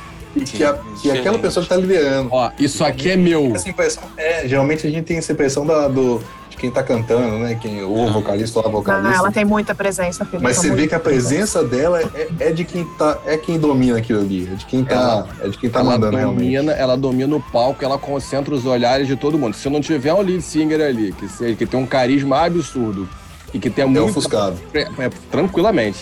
Que, 0.41 0.65
a- 0.65 0.79
que 1.01 1.11
aquela 1.11 1.39
pessoa 1.39 1.63
está 1.63 1.77
liderando. 1.77 2.29
Ó, 2.33 2.51
isso 2.59 2.85
aqui 2.85 3.11
é 3.11 3.17
meu. 3.17 3.53
Essa 3.55 3.69
impressão, 3.69 4.03
é, 4.17 4.47
geralmente 4.49 4.87
a 4.87 4.91
gente 4.91 5.05
tem 5.05 5.17
essa 5.19 5.33
impressão 5.33 5.65
da, 5.67 5.87
do, 5.89 6.21
de 6.51 6.57
quem 6.57 6.71
tá 6.71 6.83
cantando, 6.83 7.39
né? 7.39 7.57
Quem, 7.61 7.83
ou 7.83 8.07
o 8.09 8.13
vocalista 8.13 8.59
ou 8.59 8.65
a 8.65 8.69
Não, 8.69 8.73
vocalista. 8.79 9.17
ela 9.17 9.33
tem 9.33 9.45
muita 9.45 9.75
presença, 9.75 10.25
Felipe. 10.25 10.43
Mas 10.43 10.57
você 10.57 10.71
vê 10.71 10.87
que 10.87 10.95
a 10.95 11.01
presença 11.01 11.63
dela 11.65 12.01
é, 12.15 12.29
é 12.41 12.51
de 12.53 12.65
quem 12.65 12.85
tá, 12.97 13.19
é 13.27 13.37
quem 13.37 13.59
domina 13.59 13.99
aquilo 13.99 14.21
ali, 14.21 14.49
é 14.53 14.55
de 14.57 14.65
quem 14.67 14.85
tá, 14.85 15.27
é 15.43 15.49
de 15.49 15.59
quem 15.59 15.71
tá 15.71 15.81
ela 15.81 15.91
mandando 15.91 16.17
realmente. 16.17 16.41
domina, 16.45 16.73
ela 16.73 16.97
domina 16.97 17.37
o 17.37 17.41
palco, 17.41 17.85
ela 17.85 17.99
concentra 17.99 18.55
os 18.55 18.65
olhares 18.67 19.07
de 19.07 19.17
todo 19.17 19.39
mundo. 19.39 19.55
Se 19.55 19.69
não 19.69 19.81
tiver 19.81 20.13
um 20.13 20.21
lead 20.21 20.43
singer 20.43 20.81
ali, 20.81 21.13
que, 21.13 21.55
que 21.57 21.67
tem 21.67 21.79
um 21.81 21.87
carisma 21.87 22.45
absurdo 22.45 23.09
e 23.53 23.59
que 23.59 23.71
tem 23.71 23.85
É 23.85 23.87
muito. 23.87 24.11
ofuscado. 24.11 24.57
É, 24.75 24.81
é, 24.99 25.11
tranquilamente. 25.31 25.99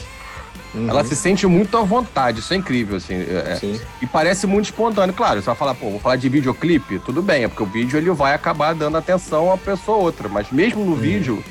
Uhum, 0.74 0.88
Ela 0.88 1.04
se 1.04 1.14
sente 1.14 1.46
muito 1.46 1.76
à 1.76 1.82
vontade, 1.82 2.40
isso 2.40 2.54
é 2.54 2.56
incrível, 2.56 2.96
assim. 2.96 3.14
é- 3.14 3.52
é. 3.52 3.56
sim. 3.56 3.78
E 4.00 4.06
parece 4.06 4.46
muito 4.46 4.66
espontâneo. 4.66 5.14
Claro, 5.14 5.40
você 5.40 5.46
vai 5.46 5.54
falar, 5.54 5.74
pô, 5.74 5.90
vou 5.90 6.00
falar 6.00 6.16
de 6.16 6.28
videoclipe, 6.28 6.98
tudo 7.00 7.20
bem, 7.20 7.44
é 7.44 7.48
porque 7.48 7.62
o 7.62 7.66
vídeo 7.66 7.98
ele 7.98 8.10
vai 8.10 8.32
acabar 8.34 8.74
dando 8.74 8.96
atenção 8.96 9.52
a 9.52 9.58
pessoa 9.58 9.98
ou 9.98 10.04
outra. 10.04 10.28
Mas 10.30 10.50
mesmo 10.50 10.82
no 10.84 10.96
vídeo, 10.96 11.44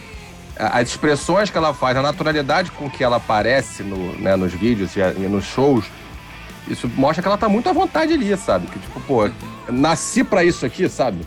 a- 0.58 0.80
as 0.80 0.90
expressões 0.90 1.50
que 1.52 1.58
ela 1.58 1.72
faz, 1.74 1.96
a 1.98 2.02
naturalidade 2.02 2.72
com 2.72 2.90
que 2.90 3.04
ela 3.04 3.18
aparece 3.18 3.84
no, 3.84 4.14
né, 4.18 4.36
nos 4.36 4.54
vídeos 4.54 4.96
e, 4.96 5.02
nos 5.28 5.46
shows, 5.46 5.86
isso 6.68 6.90
mostra 6.96 7.22
que 7.22 7.28
ela 7.28 7.38
tá 7.38 7.48
muito 7.48 7.70
à 7.70 7.74
vontade 7.74 8.14
ali, 8.14 8.36
sabe? 8.38 8.66
Que 8.68 8.80
tipo, 8.80 9.00
pô, 9.02 9.30
nasci 9.70 10.24
pra 10.24 10.44
isso 10.44 10.66
aqui, 10.66 10.90
sabe? 10.90 11.22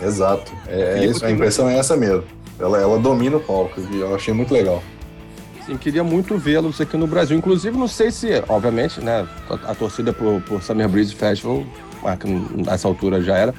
Exato. 0.00 0.52
É, 0.68 1.00
é 1.00 1.04
isso, 1.06 1.24
a 1.24 1.30
impressão 1.30 1.68
é 1.68 1.76
essa 1.78 1.96
mesmo. 1.96 2.22
Ela, 2.60 2.78
ela 2.80 2.98
domina 2.98 3.36
o 3.36 3.40
palco 3.40 3.80
e 3.90 3.98
eu 4.00 4.14
achei 4.14 4.32
muito 4.32 4.52
legal. 4.54 4.82
Queria 5.76 6.02
muito 6.02 6.38
vê-los 6.38 6.80
aqui 6.80 6.96
no 6.96 7.06
Brasil. 7.06 7.36
Inclusive, 7.36 7.76
não 7.76 7.88
sei 7.88 8.10
se, 8.10 8.42
obviamente, 8.48 9.00
né, 9.00 9.26
a, 9.50 9.72
a 9.72 9.74
torcida 9.74 10.12
pro, 10.12 10.40
pro 10.40 10.62
Summer 10.62 10.88
Breeze 10.88 11.14
Festival, 11.14 11.64
nessa 12.56 12.88
altura 12.88 13.22
já 13.22 13.36
era. 13.36 13.54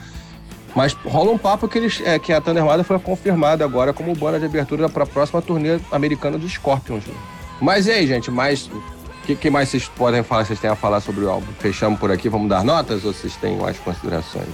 Mas 0.76 0.94
rola 0.94 1.32
um 1.32 1.38
papo 1.38 1.68
que, 1.68 1.78
eles, 1.78 2.02
é, 2.06 2.20
que 2.20 2.32
a 2.32 2.40
Thunder 2.40 2.64
Mother 2.64 2.84
foi 2.84 3.00
confirmada 3.00 3.64
agora 3.64 3.92
como 3.92 4.16
banda 4.16 4.40
de 4.40 4.46
abertura 4.46 4.88
para 4.88 5.04
a 5.04 5.08
próxima 5.08 5.42
turnê 5.42 5.80
americana 5.92 6.38
dos 6.38 6.52
Scorpions. 6.52 7.06
né? 7.06 7.14
Mas 7.60 7.88
e 7.88 7.92
aí, 7.92 8.08
gente? 8.08 8.30
Mais, 8.32 8.68
o 8.68 8.82
que, 9.26 9.36
que 9.36 9.50
mais 9.50 9.70
vocês 9.70 9.88
podem 9.88 10.24
falar, 10.24 10.46
vocês 10.46 10.60
têm 10.60 10.70
a 10.70 10.76
falar 10.76 11.02
sobre 11.02 11.26
o 11.26 11.30
álbum? 11.30 11.48
Fechamos 11.60 12.00
por 12.00 12.12
aqui, 12.12 12.30
vamos 12.30 12.50
dar 12.50 12.64
notas 12.64 13.04
ou 13.04 13.14
vocês 13.14 13.36
têm 13.36 13.58
mais 13.58 13.78
considerações? 13.80 14.48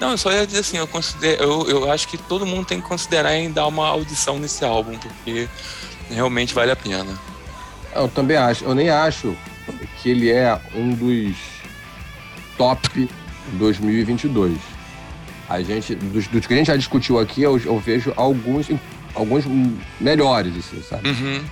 Não, 0.00 0.10
eu 0.10 0.18
só 0.18 0.32
ia 0.32 0.46
dizer 0.46 0.60
assim, 0.60 0.76
eu, 0.76 0.86
considero, 0.86 1.42
eu, 1.42 1.68
eu 1.68 1.90
acho 1.90 2.08
que 2.08 2.18
todo 2.18 2.44
mundo 2.44 2.66
tem 2.66 2.80
que 2.80 2.86
considerar 2.86 3.34
em 3.36 3.50
dar 3.50 3.66
uma 3.66 3.88
audição 3.88 4.38
nesse 4.38 4.64
álbum, 4.64 4.98
porque 4.98 5.48
realmente 6.10 6.54
vale 6.54 6.70
a 6.70 6.76
pena. 6.76 7.18
Eu 7.94 8.08
também 8.08 8.36
acho. 8.36 8.64
Eu 8.64 8.74
nem 8.74 8.90
acho 8.90 9.36
que 10.00 10.10
ele 10.10 10.30
é 10.30 10.58
um 10.74 10.90
dos 10.90 11.36
top 12.56 13.08
2022. 13.52 14.56
A 15.48 15.62
gente, 15.62 15.94
dos, 15.94 16.26
dos 16.26 16.46
que 16.46 16.54
a 16.54 16.56
gente 16.56 16.66
já 16.66 16.76
discutiu 16.76 17.18
aqui, 17.18 17.42
eu, 17.42 17.58
eu 17.58 17.78
vejo 17.78 18.12
alguns. 18.16 18.68
alguns 19.14 19.44
melhores, 20.00 20.56
assim, 20.56 20.82
sabe? 20.82 21.08
Uhum. 21.08 21.44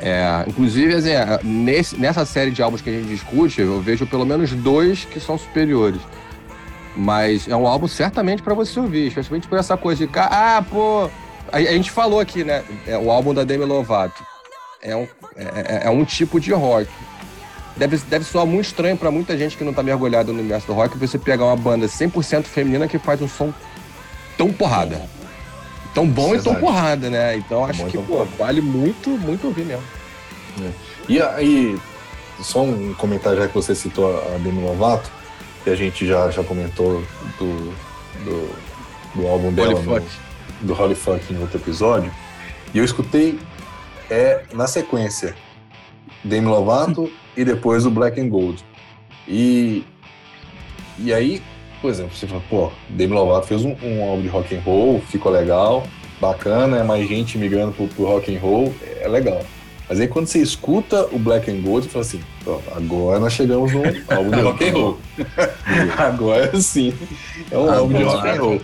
É, 0.00 0.44
inclusive, 0.46 0.94
assim, 0.94 1.10
é, 1.10 1.40
nesse, 1.42 1.96
nessa 1.96 2.24
série 2.24 2.50
de 2.50 2.62
álbuns 2.62 2.80
que 2.80 2.90
a 2.90 2.92
gente 2.92 3.08
discute, 3.08 3.60
eu 3.60 3.80
vejo 3.80 4.06
pelo 4.06 4.24
menos 4.24 4.52
dois 4.52 5.04
que 5.04 5.18
são 5.18 5.36
superiores. 5.36 6.00
Mas 6.96 7.48
é 7.48 7.54
um 7.54 7.66
álbum 7.66 7.86
certamente 7.86 8.42
para 8.42 8.54
você 8.54 8.78
ouvir, 8.78 9.08
especialmente 9.08 9.46
por 9.46 9.58
essa 9.58 9.76
coisa 9.76 10.06
de, 10.06 10.18
ah, 10.18 10.64
pô. 10.68 11.08
A, 11.52 11.56
a 11.56 11.72
gente 11.72 11.90
falou 11.90 12.20
aqui, 12.20 12.44
né? 12.44 12.64
É 12.86 12.96
o 12.96 13.10
álbum 13.10 13.34
da 13.34 13.44
Demi 13.44 13.64
Lovato. 13.64 14.24
É 14.82 14.94
um, 14.94 15.08
é, 15.36 15.44
é, 15.44 15.80
é 15.84 15.90
um 15.90 16.04
tipo 16.04 16.40
de 16.40 16.52
rock. 16.52 16.88
Deve, 17.76 17.96
deve 17.98 18.24
soar 18.24 18.44
muito 18.44 18.66
estranho 18.66 18.96
para 18.96 19.10
muita 19.10 19.36
gente 19.38 19.56
que 19.56 19.64
não 19.64 19.72
tá 19.72 19.82
mergulhado 19.82 20.32
no 20.32 20.40
universo 20.40 20.66
do 20.66 20.72
rock 20.72 20.98
você 20.98 21.18
pegar 21.18 21.44
uma 21.44 21.56
banda 21.56 21.86
100% 21.86 22.44
feminina 22.44 22.88
que 22.88 22.98
faz 22.98 23.22
um 23.22 23.28
som 23.28 23.52
tão 24.36 24.52
porrada. 24.52 25.08
Tão 25.94 26.06
bom 26.06 26.34
e 26.34 26.42
tão 26.42 26.54
porrada, 26.56 27.08
né? 27.08 27.36
Então 27.36 27.64
acho 27.64 27.84
que 27.86 27.98
pô, 27.98 28.24
vale 28.36 28.60
muito, 28.60 29.10
muito 29.10 29.46
ouvir 29.46 29.64
mesmo. 29.64 29.84
É. 30.60 30.70
E 31.08 31.22
aí, 31.22 31.78
só 32.40 32.62
um 32.62 32.94
comentário 32.94 33.38
já 33.38 33.48
que 33.48 33.54
você 33.54 33.74
citou 33.74 34.18
a 34.34 34.38
Demi 34.38 34.60
Lovato 34.60 35.10
que 35.64 35.70
a 35.70 35.76
gente 35.76 36.06
já, 36.06 36.30
já 36.30 36.42
comentou 36.42 37.02
do, 37.38 37.74
do, 38.24 38.54
do 39.14 39.26
álbum 39.26 39.52
dela, 39.52 39.74
Holy 39.74 39.84
no, 39.86 40.02
do 40.60 40.72
Holy 40.72 40.94
Fuck 40.94 41.32
em 41.32 41.38
outro 41.40 41.58
episódio. 41.58 42.12
E 42.74 42.78
eu 42.78 42.84
escutei 42.84 43.38
é, 44.10 44.42
na 44.52 44.66
sequência 44.66 45.34
Demi 46.24 46.46
Lovato 46.46 47.10
e 47.36 47.44
depois 47.44 47.86
o 47.86 47.90
Black 47.90 48.20
and 48.20 48.28
Gold. 48.28 48.64
E, 49.26 49.84
e 50.98 51.12
aí, 51.12 51.42
por 51.80 51.90
exemplo, 51.90 52.16
você 52.16 52.26
fala, 52.26 52.42
pô, 52.48 52.70
Demi 52.88 53.14
Lovato 53.14 53.46
fez 53.46 53.64
um, 53.64 53.76
um 53.82 54.02
álbum 54.08 54.22
de 54.22 54.28
rock 54.28 54.54
and 54.56 54.60
roll, 54.60 55.00
ficou 55.00 55.30
legal, 55.30 55.86
bacana, 56.20 56.78
é 56.78 56.82
mais 56.82 57.08
gente 57.08 57.38
migrando 57.38 57.72
pro, 57.72 57.88
pro 57.88 58.04
rock 58.04 58.34
and 58.34 58.40
roll, 58.40 58.74
é 59.00 59.08
legal. 59.08 59.42
Mas 59.88 60.00
aí 60.00 60.08
quando 60.08 60.26
você 60.26 60.40
escuta 60.40 61.06
o 61.12 61.18
Black 61.18 61.50
and 61.50 61.62
Gold, 61.62 61.86
você 61.86 61.90
fala 61.90 62.04
assim, 62.04 62.20
agora 62.76 63.18
nós 63.18 63.32
chegamos 63.32 63.72
no 63.72 63.82
álbum 64.14 64.30
de 64.30 64.40
rock 64.40 64.68
and 64.68 64.72
roll. 64.72 64.98
agora 65.96 66.60
sim, 66.60 66.92
é 67.50 67.56
um 67.56 67.70
álbum 67.70 67.96
de 67.96 68.02
rock 68.02 68.28
and 68.28 68.40
roll. 68.40 68.62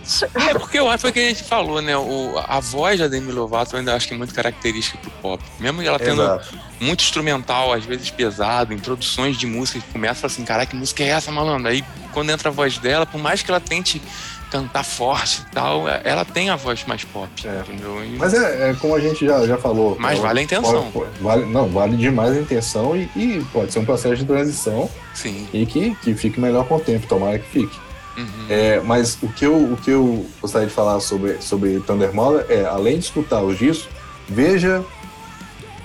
É 0.49 0.53
porque 0.53 0.77
eu 0.77 0.87
acho 0.87 1.01
foi 1.01 1.09
o 1.09 1.13
que 1.13 1.19
a 1.19 1.27
gente 1.29 1.43
falou, 1.43 1.81
né? 1.81 1.97
O, 1.97 2.35
a 2.47 2.59
voz 2.59 2.99
da 2.99 3.07
Demi 3.07 3.31
Lovato 3.31 3.75
eu 3.75 3.79
ainda 3.79 3.95
acho 3.95 4.07
que 4.07 4.13
é 4.13 4.17
muito 4.17 4.33
característica 4.33 4.97
pro 4.99 5.11
pop. 5.21 5.43
Mesmo 5.59 5.81
ela 5.81 5.99
tendo 5.99 6.21
Exato. 6.21 6.59
muito 6.79 7.03
instrumental, 7.03 7.73
às 7.73 7.85
vezes 7.85 8.09
pesado, 8.11 8.73
introduções 8.73 9.37
de 9.37 9.47
música 9.47 9.79
que 9.79 9.91
começa 9.91 10.27
assim, 10.27 10.45
caraca, 10.45 10.71
que 10.71 10.75
música 10.75 11.03
é 11.03 11.07
essa, 11.07 11.31
malandro? 11.31 11.67
Aí 11.67 11.83
quando 12.11 12.29
entra 12.29 12.49
a 12.49 12.51
voz 12.51 12.77
dela, 12.77 13.05
por 13.05 13.19
mais 13.19 13.43
que 13.43 13.51
ela 13.51 13.59
tente 13.59 14.01
cantar 14.49 14.83
forte 14.83 15.41
e 15.41 15.51
tal, 15.51 15.87
é, 15.87 16.01
ela 16.03 16.23
tem 16.23 16.49
a 16.49 16.55
voz 16.55 16.83
mais 16.85 17.03
pop, 17.03 17.29
é. 17.45 17.59
entendeu? 17.59 18.03
E... 18.03 18.17
Mas 18.17 18.33
é, 18.33 18.69
é, 18.69 18.73
como 18.75 18.95
a 18.95 18.99
gente 18.99 19.25
já, 19.25 19.45
já 19.45 19.57
falou. 19.57 19.95
Mas 19.99 20.19
vale 20.19 20.39
a 20.39 20.43
intenção. 20.43 20.91
Pode, 20.91 21.09
vale, 21.19 21.45
não, 21.45 21.67
vale 21.69 21.97
demais 21.97 22.35
a 22.37 22.39
intenção 22.39 22.95
e, 22.95 23.09
e, 23.15 23.45
pode 23.51 23.73
ser 23.73 23.79
um 23.79 23.85
processo 23.85 24.17
de 24.17 24.25
transição. 24.25 24.89
Sim. 25.13 25.47
E 25.53 25.65
que, 25.65 25.95
que 25.95 26.13
fique 26.13 26.39
melhor 26.39 26.67
com 26.67 26.75
o 26.75 26.79
tempo, 26.79 27.07
tomara 27.07 27.39
que 27.39 27.49
fique. 27.49 27.85
Uhum. 28.17 28.45
É, 28.49 28.79
mas 28.81 29.17
o 29.21 29.27
que, 29.27 29.45
eu, 29.45 29.55
o 29.55 29.77
que 29.77 29.91
eu 29.91 30.25
gostaria 30.41 30.67
de 30.67 30.73
falar 30.73 30.99
sobre, 31.01 31.41
sobre 31.41 31.79
Thunder 31.81 32.13
Mother 32.13 32.45
é, 32.49 32.65
além 32.65 32.97
de 32.97 33.05
escutar 33.05 33.41
os 33.41 33.57
discos, 33.57 33.89
veja, 34.27 34.83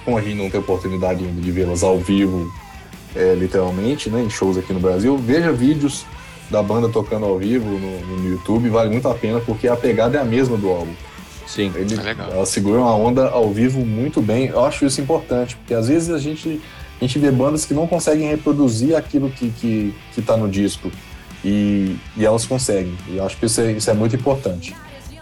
como 0.05 0.17
a 0.17 0.21
gente 0.21 0.37
não 0.37 0.49
tem 0.49 0.61
oportunidade 0.61 1.25
ainda 1.25 1.41
de 1.41 1.51
vê-las 1.51 1.83
ao 1.83 1.99
vivo, 1.99 2.51
é, 3.17 3.35
literalmente, 3.35 4.09
né, 4.09 4.23
em 4.23 4.31
shows 4.31 4.57
aqui 4.57 4.73
no 4.73 4.79
Brasil, 4.79 5.19
veja 5.19 5.51
vídeos 5.51 6.05
da 6.51 6.63
banda 6.63 6.89
tocando 6.89 7.25
ao 7.25 7.39
vivo 7.39 7.67
no, 7.67 8.01
no, 8.01 8.29
YouTube 8.29 8.69
vale 8.69 8.91
muito 8.91 9.09
a 9.09 9.15
pena 9.15 9.41
porque 9.41 9.69
a 9.69 9.77
pegada 9.77 10.19
é 10.19 10.21
a 10.21 10.25
mesma 10.25 10.57
do 10.57 10.69
álbum. 10.69 10.93
Sim, 11.47 11.73
Ele, 11.75 11.95
é 11.95 12.03
legal. 12.03 12.31
Ela 12.31 12.47
segura 12.47 12.81
uma 12.81 12.95
onda 12.95 13.29
ao 13.29 13.51
vivo 13.53 13.85
muito 13.85 14.21
bem. 14.21 14.47
Eu 14.47 14.65
acho 14.65 14.85
isso 14.85 15.01
importante, 15.01 15.57
porque 15.57 15.75
às 15.75 15.89
vezes 15.89 16.11
a 16.11 16.19
gente, 16.19 16.61
a 17.01 17.05
gente 17.05 17.19
vê 17.19 17.31
bandas 17.31 17.65
que 17.65 17.75
não 17.75 17.87
conseguem 17.87 18.29
reproduzir 18.29 18.95
aquilo 18.97 19.31
que, 19.31 19.51
que, 19.51 19.95
que 20.13 20.23
tá 20.23 20.37
no 20.37 20.49
disco. 20.49 20.91
E, 21.45 21.97
e 22.17 22.25
elas 22.25 22.45
conseguem. 22.47 22.97
E 23.09 23.17
eu 23.17 23.25
acho 23.25 23.37
que 23.37 23.47
isso 23.47 23.61
é, 23.61 23.73
isso 23.73 23.91
é 23.91 23.95
muito 23.95 24.15
importante. 24.15 24.77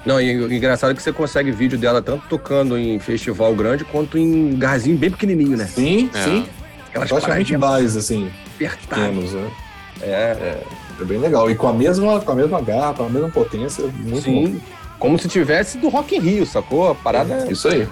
Não, 0.04 0.20
e 0.20 0.36
o 0.36 0.52
engraçado 0.52 0.90
é 0.92 0.94
que 0.94 1.02
você 1.02 1.12
consegue 1.12 1.50
vídeo 1.50 1.78
dela 1.78 2.00
tanto 2.00 2.26
tocando 2.28 2.78
em 2.78 2.98
festival 2.98 3.54
grande 3.54 3.84
quanto 3.84 4.16
em 4.18 4.56
garzinho 4.56 4.96
bem 4.96 5.10
pequenininho, 5.10 5.56
né? 5.56 5.66
Sim, 5.66 6.10
é. 6.14 6.22
sim. 6.22 6.46
Aquelas 6.88 7.08
Praticamente 7.08 7.56
bares, 7.56 7.96
assim, 7.96 8.30
apertados. 8.54 8.86
pequenos, 8.88 9.32
né? 9.32 9.50
É, 10.00 10.06
é. 10.06 10.62
É 11.00 11.04
bem 11.04 11.18
legal. 11.18 11.50
E 11.50 11.54
com 11.54 11.68
a 11.68 11.72
mesma, 11.72 12.20
com 12.20 12.32
a 12.32 12.34
mesma 12.34 12.60
garra, 12.60 12.94
com 12.94 13.04
a 13.04 13.08
mesma 13.08 13.30
potência, 13.30 13.84
muito 13.86 14.22
Sim. 14.22 14.54
Bom. 14.54 14.60
Como 14.98 15.18
se 15.18 15.28
tivesse 15.28 15.78
do 15.78 15.88
Rock 15.88 16.16
in 16.16 16.20
Rio, 16.20 16.46
sacou? 16.46 16.90
A 16.90 16.94
parada 16.94 17.46
é, 17.46 17.52
Isso 17.52 17.68
aí. 17.68 17.88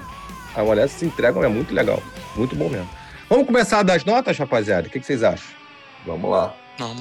A 0.54 0.62
mulher 0.62 0.88
se 0.88 1.04
entregam, 1.04 1.44
é 1.44 1.48
muito 1.48 1.72
legal. 1.72 2.02
Muito 2.34 2.56
bom 2.56 2.68
mesmo. 2.68 2.88
Vamos 3.28 3.46
começar 3.46 3.82
das 3.82 4.04
notas, 4.04 4.38
rapaziada? 4.38 4.88
O 4.88 4.90
que, 4.90 4.98
que 4.98 5.06
vocês 5.06 5.22
acham? 5.22 5.46
Vamos 6.04 6.30
lá. 6.30 6.54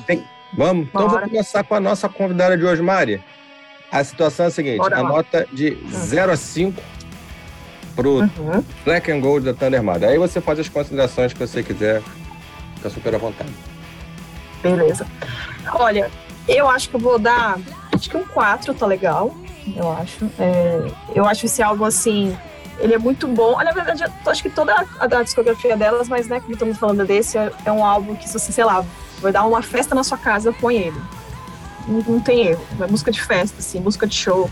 Tem... 0.05 0.23
Vamos? 0.55 0.87
Então 0.87 1.09
vamos 1.09 1.29
começar 1.29 1.63
com 1.63 1.75
a 1.75 1.79
nossa 1.79 2.07
convidada 2.07 2.57
de 2.57 2.63
hoje, 2.65 2.81
Mari. 2.81 3.23
A 3.91 4.03
situação 4.03 4.45
é 4.45 4.47
a 4.49 4.51
seguinte: 4.51 4.77
Bora 4.77 4.97
a 4.97 5.01
lá. 5.01 5.09
nota 5.09 5.47
de 5.51 5.77
0 5.89 6.31
a 6.31 6.35
5 6.35 6.81
pro 7.95 8.19
uhum. 8.19 8.63
Black 8.83 9.11
and 9.11 9.19
Gold 9.19 9.45
da 9.45 9.53
Thunder 9.53 9.81
Mother. 9.81 10.09
Aí 10.09 10.17
você 10.17 10.41
faz 10.41 10.59
as 10.59 10.69
considerações 10.69 11.33
que 11.33 11.39
você 11.39 11.63
quiser. 11.63 12.01
Fica 12.75 12.89
super 12.89 13.15
à 13.15 13.17
vontade. 13.17 13.51
Beleza. 14.69 15.05
Olha, 15.73 16.09
eu 16.47 16.67
acho 16.67 16.89
que 16.89 16.95
eu 16.95 16.99
vou 16.99 17.19
dar. 17.19 17.59
Acho 17.93 18.09
que 18.09 18.17
um 18.17 18.25
4 18.25 18.73
tá 18.73 18.85
legal. 18.85 19.33
Eu 19.75 19.91
acho. 19.91 20.25
É, 20.39 20.91
eu 21.13 21.25
acho 21.25 21.45
esse 21.45 21.61
álbum 21.61 21.85
assim. 21.85 22.35
Ele 22.79 22.93
é 22.93 22.97
muito 22.97 23.27
bom. 23.27 23.57
Na 23.63 23.71
verdade, 23.71 24.03
eu 24.03 24.31
acho 24.31 24.41
que 24.41 24.49
toda 24.49 24.73
a, 24.73 25.03
a 25.03 25.23
discografia 25.23 25.77
delas, 25.77 26.09
mas 26.09 26.27
né, 26.27 26.39
como 26.39 26.53
estamos 26.53 26.77
falando 26.77 27.05
desse, 27.05 27.37
é, 27.37 27.51
é, 27.63 27.71
um 27.71 27.85
álbum 27.85 28.15
que, 28.15 28.27
se 28.27 28.37
você, 28.37 28.51
sei 28.51 28.65
lá, 28.65 28.83
vai 29.21 29.31
dar 29.31 29.45
uma 29.45 29.61
festa 29.61 29.95
na 29.95 30.03
sua 30.03 30.17
casa, 30.17 30.51
põe 30.51 30.75
ele. 30.75 31.01
Não, 31.87 32.01
não 32.01 32.19
tem 32.19 32.47
erro. 32.47 32.65
É 32.81 32.87
música 32.87 33.11
de 33.11 33.21
festa, 33.21 33.59
assim, 33.59 33.79
música 33.79 34.05
de 34.05 34.15
show. 34.15 34.49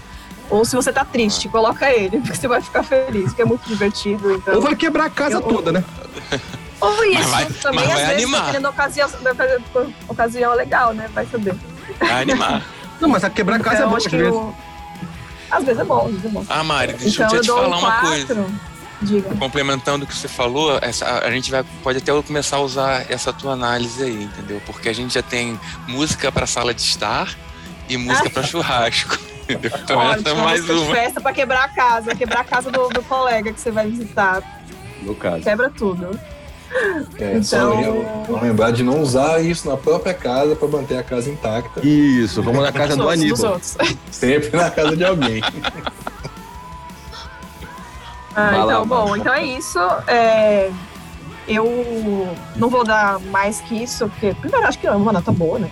Ou 0.49 0.63
se 0.63 0.75
você 0.75 0.93
tá 0.93 1.03
triste, 1.03 1.49
coloca 1.49 1.91
ele, 1.91 2.19
porque 2.21 2.35
você 2.35 2.47
vai 2.47 2.61
ficar 2.61 2.83
feliz, 2.83 3.25
porque 3.25 3.41
é 3.41 3.45
muito 3.45 3.67
divertido. 3.67 4.31
Então, 4.31 4.55
Ou 4.55 4.61
vai 4.61 4.75
quebrar 4.75 5.05
a 5.05 5.09
casa 5.09 5.35
eu, 5.35 5.41
toda, 5.41 5.71
né? 5.71 5.83
Ou 6.83 7.05
isso 7.05 7.29
vai, 7.29 7.45
também, 7.45 7.91
às 7.91 7.99
vezes, 7.99 8.23
animar. 8.23 8.45
querendo 8.45 8.67
ocasião, 8.67 9.09
ocasião 10.09 10.53
legal, 10.53 10.93
né? 10.93 11.09
Vai 11.13 11.25
saber. 11.25 11.55
Vai 11.99 12.21
animar. 12.23 12.61
Não, 12.99 13.09
mas 13.09 13.23
a 13.23 13.29
quebrar 13.29 13.59
então, 13.59 13.71
casa 13.71 13.83
é 13.83 13.87
bom 13.87 13.95
às 13.95 14.03
vezes. 14.05 14.27
Eu... 14.27 14.55
Às 15.49 15.63
vezes 15.63 15.79
é 15.79 15.83
bom, 15.83 16.05
às 16.05 16.11
vezes 16.11 16.25
é 16.25 16.29
bom. 16.29 16.45
Ah, 16.49 16.63
Mari, 16.63 16.93
deixa 16.93 17.23
então, 17.23 17.35
eu 17.35 17.41
te 17.41 17.47
eu 17.47 17.55
falar 17.55 17.77
um 17.77 17.79
uma 17.79 18.01
coisa. 18.01 18.45
Diga. 19.01 19.35
Complementando 19.35 20.05
o 20.05 20.07
que 20.07 20.15
você 20.15 20.27
falou, 20.27 20.77
essa, 20.81 21.05
a 21.05 21.31
gente 21.31 21.51
vai, 21.51 21.63
pode 21.83 21.97
até 21.97 22.21
começar 22.21 22.57
a 22.57 22.61
usar 22.61 23.11
essa 23.11 23.33
tua 23.33 23.53
análise 23.53 24.01
aí, 24.01 24.23
entendeu? 24.23 24.61
Porque 24.65 24.87
a 24.87 24.93
gente 24.93 25.13
já 25.13 25.21
tem 25.21 25.59
música 25.87 26.31
para 26.31 26.47
sala 26.47 26.73
de 26.73 26.81
estar 26.81 27.35
e 27.89 27.97
música 27.97 28.29
para 28.29 28.43
churrasco. 28.47 29.17
Então 29.49 29.97
Ótimo, 29.97 30.29
essa 30.29 30.29
é 30.29 30.33
mais 30.41 30.69
uma. 30.69 30.95
festa 30.95 31.19
para 31.19 31.33
quebrar 31.33 31.65
a 31.65 31.67
casa, 31.67 32.15
quebrar 32.15 32.41
a 32.41 32.43
casa 32.45 32.71
do, 32.71 32.87
do 32.87 33.03
colega 33.03 33.51
que 33.51 33.59
você 33.59 33.71
vai 33.71 33.89
visitar. 33.89 34.41
No 35.01 35.13
caso. 35.15 35.43
Quebra 35.43 35.69
tudo. 35.69 36.17
É, 37.19 37.37
então... 37.37 37.43
só 37.43 38.41
lembrar 38.41 38.71
de 38.71 38.83
não 38.83 39.01
usar 39.01 39.41
isso 39.41 39.69
na 39.69 39.77
própria 39.77 40.13
casa 40.13 40.55
para 40.55 40.67
manter 40.67 40.97
a 40.97 41.03
casa 41.03 41.29
intacta. 41.29 41.85
Isso, 41.85 42.41
vamos 42.41 42.63
na 42.63 42.71
casa 42.71 42.95
do 42.95 43.07
Aníbal. 43.07 43.59
Sempre 44.11 44.57
na 44.57 44.71
casa 44.71 44.95
de 44.95 45.05
alguém. 45.05 45.41
Ah, 48.35 48.63
então, 48.63 48.85
bom, 48.87 49.15
então 49.15 49.33
é 49.33 49.45
isso. 49.45 49.79
É, 50.07 50.71
eu 51.47 52.35
não 52.55 52.69
vou 52.69 52.83
dar 52.83 53.19
mais 53.19 53.61
que 53.61 53.83
isso, 53.83 54.07
porque 54.09 54.33
primeiro 54.33 54.65
acho 54.65 54.79
que 54.79 54.87
é 54.87 54.91
uma 54.91 55.13
nota 55.13 55.31
boa, 55.31 55.59
né? 55.59 55.69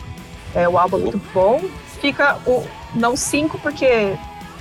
É, 0.53 0.67
o 0.67 0.77
álbum 0.77 0.97
é 0.97 0.99
muito 1.01 1.21
bom. 1.33 1.61
Fica 1.99 2.37
o 2.45 2.63
não 2.93 3.15
5, 3.15 3.57
porque 3.59 4.15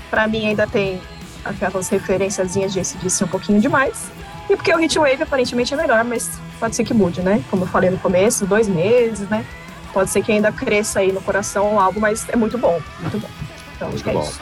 para 0.08 0.26
mim 0.26 0.46
ainda 0.46 0.66
tem 0.66 1.00
aquelas 1.44 1.88
referenciazinhas 1.88 2.72
de 2.72 2.80
disse 2.80 3.24
um 3.24 3.28
pouquinho 3.28 3.60
demais. 3.60 4.10
E 4.50 4.56
porque 4.56 4.74
o 4.74 4.80
Heatwave 4.80 5.22
aparentemente 5.22 5.72
é 5.72 5.76
melhor, 5.76 6.02
mas 6.02 6.28
pode 6.58 6.74
ser 6.74 6.82
que 6.82 6.92
mude, 6.92 7.22
né? 7.22 7.40
Como 7.48 7.62
eu 7.62 7.68
falei 7.68 7.88
no 7.88 7.98
começo, 7.98 8.44
dois 8.44 8.66
meses, 8.66 9.28
né? 9.28 9.46
Pode 9.92 10.10
ser 10.10 10.24
que 10.24 10.32
ainda 10.32 10.50
cresça 10.50 10.98
aí 10.98 11.12
no 11.12 11.20
coração 11.20 11.76
o 11.76 11.78
álbum, 11.78 12.00
mas 12.00 12.28
é 12.28 12.34
muito 12.34 12.58
bom, 12.58 12.80
muito 13.00 13.18
bom. 13.20 13.28
Então, 13.76 13.88
muito 13.88 14.10
é 14.10 14.12
bom. 14.12 14.22
isso. 14.22 14.40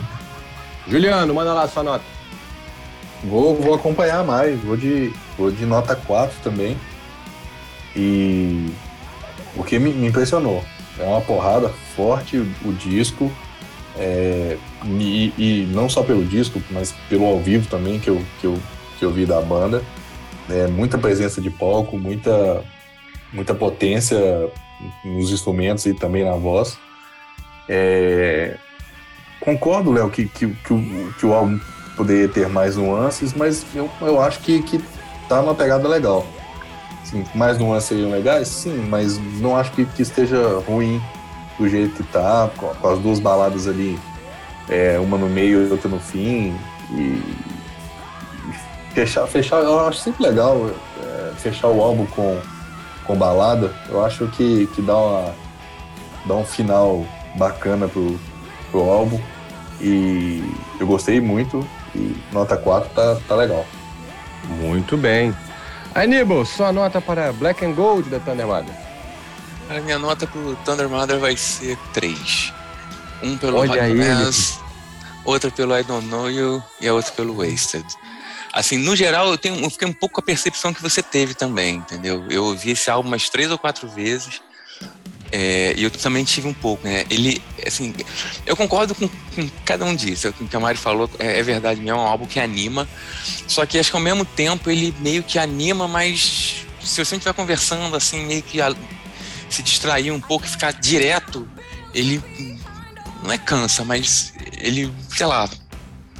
Juliano, 0.89 1.35
manda 1.35 1.53
lá 1.53 1.69
sua 1.69 1.83
nota. 1.83 2.05
Vou, 3.23 3.55
vou 3.57 3.75
acompanhar 3.75 4.25
mais, 4.25 4.59
vou 4.61 4.79
de, 4.79 5.13
vou 5.37 5.51
de 5.51 5.67
nota 5.67 5.95
4 5.95 6.39
também. 6.43 6.75
E 7.95 8.73
o 9.57 9.63
que 9.63 9.79
me, 9.79 9.93
me 9.93 10.07
impressionou 10.07 10.65
é 10.99 11.05
uma 11.05 11.21
porrada 11.21 11.69
forte 11.95 12.39
o, 12.39 12.51
o 12.65 12.73
disco. 12.73 13.31
É, 13.95 14.57
e, 14.87 15.35
e, 15.37 15.69
não 15.71 15.87
só 15.87 16.03
pelo 16.03 16.25
disco, 16.25 16.63
mas 16.71 16.95
pelo 17.11 17.27
ao 17.27 17.39
vivo 17.41 17.69
também 17.69 18.01
que 18.01 18.09
eu, 18.09 18.25
que 18.41 18.47
eu, 18.47 18.59
que 18.99 19.05
eu 19.05 19.13
vi 19.13 19.27
da 19.27 19.41
banda 19.43 19.83
é, 20.51 20.67
muita 20.67 20.99
presença 20.99 21.41
de 21.41 21.51
palco, 21.51 21.99
muita, 21.99 22.65
muita 23.33 23.55
potência 23.55 24.19
nos 25.05 25.31
instrumentos 25.31 25.87
e 25.87 25.95
também 25.95 26.25
na 26.25 26.35
voz. 26.35 26.79
É, 27.69 28.57
concordo, 29.41 29.93
Léo, 29.93 30.11
que, 30.11 30.27
que, 30.27 30.47
que, 30.49 30.73
o, 30.73 31.15
que 31.19 31.27
o 31.27 31.33
álbum 31.33 31.59
poderia 31.97 32.29
ter 32.29 32.49
mais 32.49 32.77
nuances, 32.77 33.35
mas 33.35 33.67
eu, 33.75 33.91
eu 34.01 34.21
acho 34.21 34.41
que, 34.41 34.63
que 34.63 34.81
tá 35.29 35.41
uma 35.41 35.55
pegada 35.55 35.89
legal. 35.89 36.27
Sim, 37.05 37.25
mais 37.35 37.59
nuances 37.59 37.89
seriam 37.89 38.11
legais? 38.11 38.49
Sim, 38.49 38.87
mas 38.89 39.19
não 39.41 39.57
acho 39.57 39.73
que, 39.73 39.85
que 39.85 40.03
esteja 40.03 40.63
ruim 40.67 41.01
do 41.59 41.69
jeito 41.69 41.97
que 41.97 42.03
tá, 42.13 42.51
com, 42.57 42.69
com 42.69 42.89
as 42.89 42.99
duas 42.99 43.19
baladas 43.19 43.67
ali, 43.67 43.99
é, 44.69 44.99
uma 44.99 45.17
no 45.19 45.29
meio 45.29 45.67
e 45.67 45.71
outra 45.71 45.89
no 45.89 45.99
fim. 45.99 46.55
E 46.91 47.23
fechar, 48.99 49.27
fechar, 49.29 49.63
eu 49.63 49.87
acho 49.87 50.01
sempre 50.01 50.25
legal 50.25 50.71
é, 51.03 51.33
fechar 51.37 51.69
o 51.69 51.81
álbum 51.81 52.05
com, 52.07 52.41
com 53.05 53.17
balada. 53.17 53.73
Eu 53.89 54.05
acho 54.05 54.27
que, 54.29 54.67
que 54.75 54.83
dá, 54.83 54.97
uma, 54.97 55.35
dá 56.27 56.35
um 56.35 56.45
final 56.45 57.07
bacana 57.37 57.87
pro, 57.87 58.19
pro 58.73 58.81
álbum. 58.81 59.21
E 59.81 60.43
eu 60.81 60.87
gostei 60.87 61.21
muito. 61.21 61.65
E 61.95 62.17
nota 62.33 62.57
4 62.57 62.91
tá, 62.91 63.17
tá 63.29 63.37
legal. 63.37 63.65
Muito 64.61 64.97
bem. 64.97 65.35
Aníbal, 65.95 66.45
sua 66.45 66.73
nota 66.73 67.01
para 67.01 67.33
Black 67.33 67.65
and 67.65 67.73
Gold 67.73 68.09
da 68.11 68.19
Thunder 68.19 68.47
Mother? 68.47 68.75
A 69.71 69.81
minha 69.81 69.99
nota 69.99 70.27
pro 70.27 70.57
Thunder 70.65 70.89
Mother 70.89 71.19
vai 71.19 71.37
ser 71.37 71.79
3. 71.93 72.53
Um 73.23 73.37
pelo 73.37 73.59
Olha 73.59 73.83
outra 75.25 75.51
pelo 75.51 75.77
I 75.77 75.83
Don't 75.83 76.07
Know 76.09 76.31
You 76.31 76.63
e 76.81 76.89
a 76.89 76.95
outra 76.95 77.13
pelo 77.13 77.37
Wasted. 77.37 77.85
Assim, 78.53 78.79
no 78.79 78.97
geral, 78.97 79.29
eu, 79.31 79.39
tenho, 79.39 79.57
eu 79.63 79.71
fiquei 79.71 79.87
um 79.87 79.93
pouco 79.93 80.15
com 80.17 80.21
a 80.21 80.25
percepção 80.25 80.73
que 80.73 80.83
você 80.83 81.03
teve 81.03 81.35
também, 81.35 81.77
entendeu? 81.77 82.25
Eu 82.31 82.45
ouvi 82.47 82.71
esse 82.71 82.91
álbum 82.91 83.09
umas 83.09 83.29
três 83.29 83.51
ou 83.51 83.59
quatro 83.59 83.89
vezes. 83.89 84.41
é, 85.31 85.75
e 85.77 85.83
eu 85.85 85.91
também 85.91 86.25
tive 86.25 86.49
um 86.49 86.55
pouco, 86.55 86.87
né? 86.87 87.05
Ele, 87.11 87.43
assim, 87.67 87.95
eu 88.47 88.57
concordo 88.57 88.95
com, 88.95 89.07
com 89.09 89.49
cada 89.65 89.85
um 89.85 89.95
disso. 89.95 90.29
O 90.41 90.49
que 90.49 90.57
a 90.57 90.61
Mari 90.61 90.79
falou 90.79 91.11
é, 91.19 91.39
é 91.39 91.43
verdade 91.43 91.81
mesmo, 91.81 91.99
é 91.99 92.03
um 92.03 92.07
álbum 92.07 92.27
que 92.27 92.41
anima. 92.41 92.89
Só 93.47 93.67
que 93.67 93.79
acho 93.79 93.91
que 93.91 93.97
ao 93.97 94.03
mesmo 94.03 94.25
tempo 94.25 94.71
ele 94.71 94.95
meio 95.01 95.23
que 95.23 95.39
anima, 95.39 95.87
mas 95.87 96.65
se 96.83 97.05
você 97.05 97.17
estiver 97.17 97.35
conversando, 97.35 97.95
assim, 97.95 98.25
meio 98.25 98.43
que 98.43 98.61
a- 98.63 98.75
se 99.51 99.63
distrair 99.63 100.11
um 100.13 100.21
pouco 100.21 100.47
e 100.47 100.49
ficar 100.49 100.73
direto, 100.73 101.47
ele 101.95 102.23
hum, 102.39 102.59
não 103.23 103.33
é 103.33 103.37
cansa, 103.39 103.85
mas 103.85 104.33
ele, 104.59 104.91
sei 105.15 105.27
lá, 105.27 105.49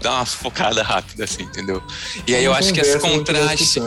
dá 0.01 0.15
uma 0.15 0.27
sufocada 0.27 0.83
rápida, 0.83 1.25
assim, 1.25 1.43
entendeu? 1.43 1.83
E 2.27 2.35
aí 2.35 2.45
eu 2.45 2.53
acho 2.53 2.73
que 2.73 2.81
esse 2.81 2.99
contraste 2.99 3.81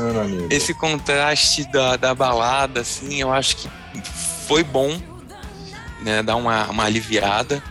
esse 0.50 0.74
contraste 0.74 1.72
da, 1.72 1.96
da 1.98 2.16
balada, 2.16 2.82
assim, 2.82 3.22
eu 3.22 3.32
acho 3.32 3.58
que 3.58 3.70
foi 4.48 4.64
bom, 4.64 5.00
né? 6.02 6.22
Dar 6.22 6.36
uma, 6.36 6.68
uma 6.70 6.84
aliviada. 6.84 7.64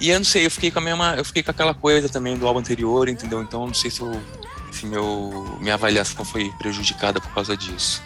E 0.00 0.08
eu 0.08 0.18
não 0.18 0.24
sei, 0.24 0.46
eu 0.46 0.50
fiquei 0.50 0.70
com 0.70 0.78
a 0.78 0.82
mesma. 0.82 1.14
Eu 1.16 1.24
fiquei 1.24 1.42
com 1.42 1.50
aquela 1.50 1.74
coisa 1.74 2.08
também 2.08 2.36
do 2.36 2.46
álbum 2.46 2.60
anterior, 2.60 3.08
entendeu? 3.08 3.42
Então 3.42 3.66
não 3.66 3.74
sei 3.74 3.90
se, 3.90 4.00
eu, 4.00 4.20
se 4.72 4.86
meu, 4.86 5.58
minha 5.60 5.74
avaliação 5.74 6.24
foi 6.24 6.50
prejudicada 6.58 7.20
por 7.20 7.30
causa 7.32 7.56
disso. 7.56 8.02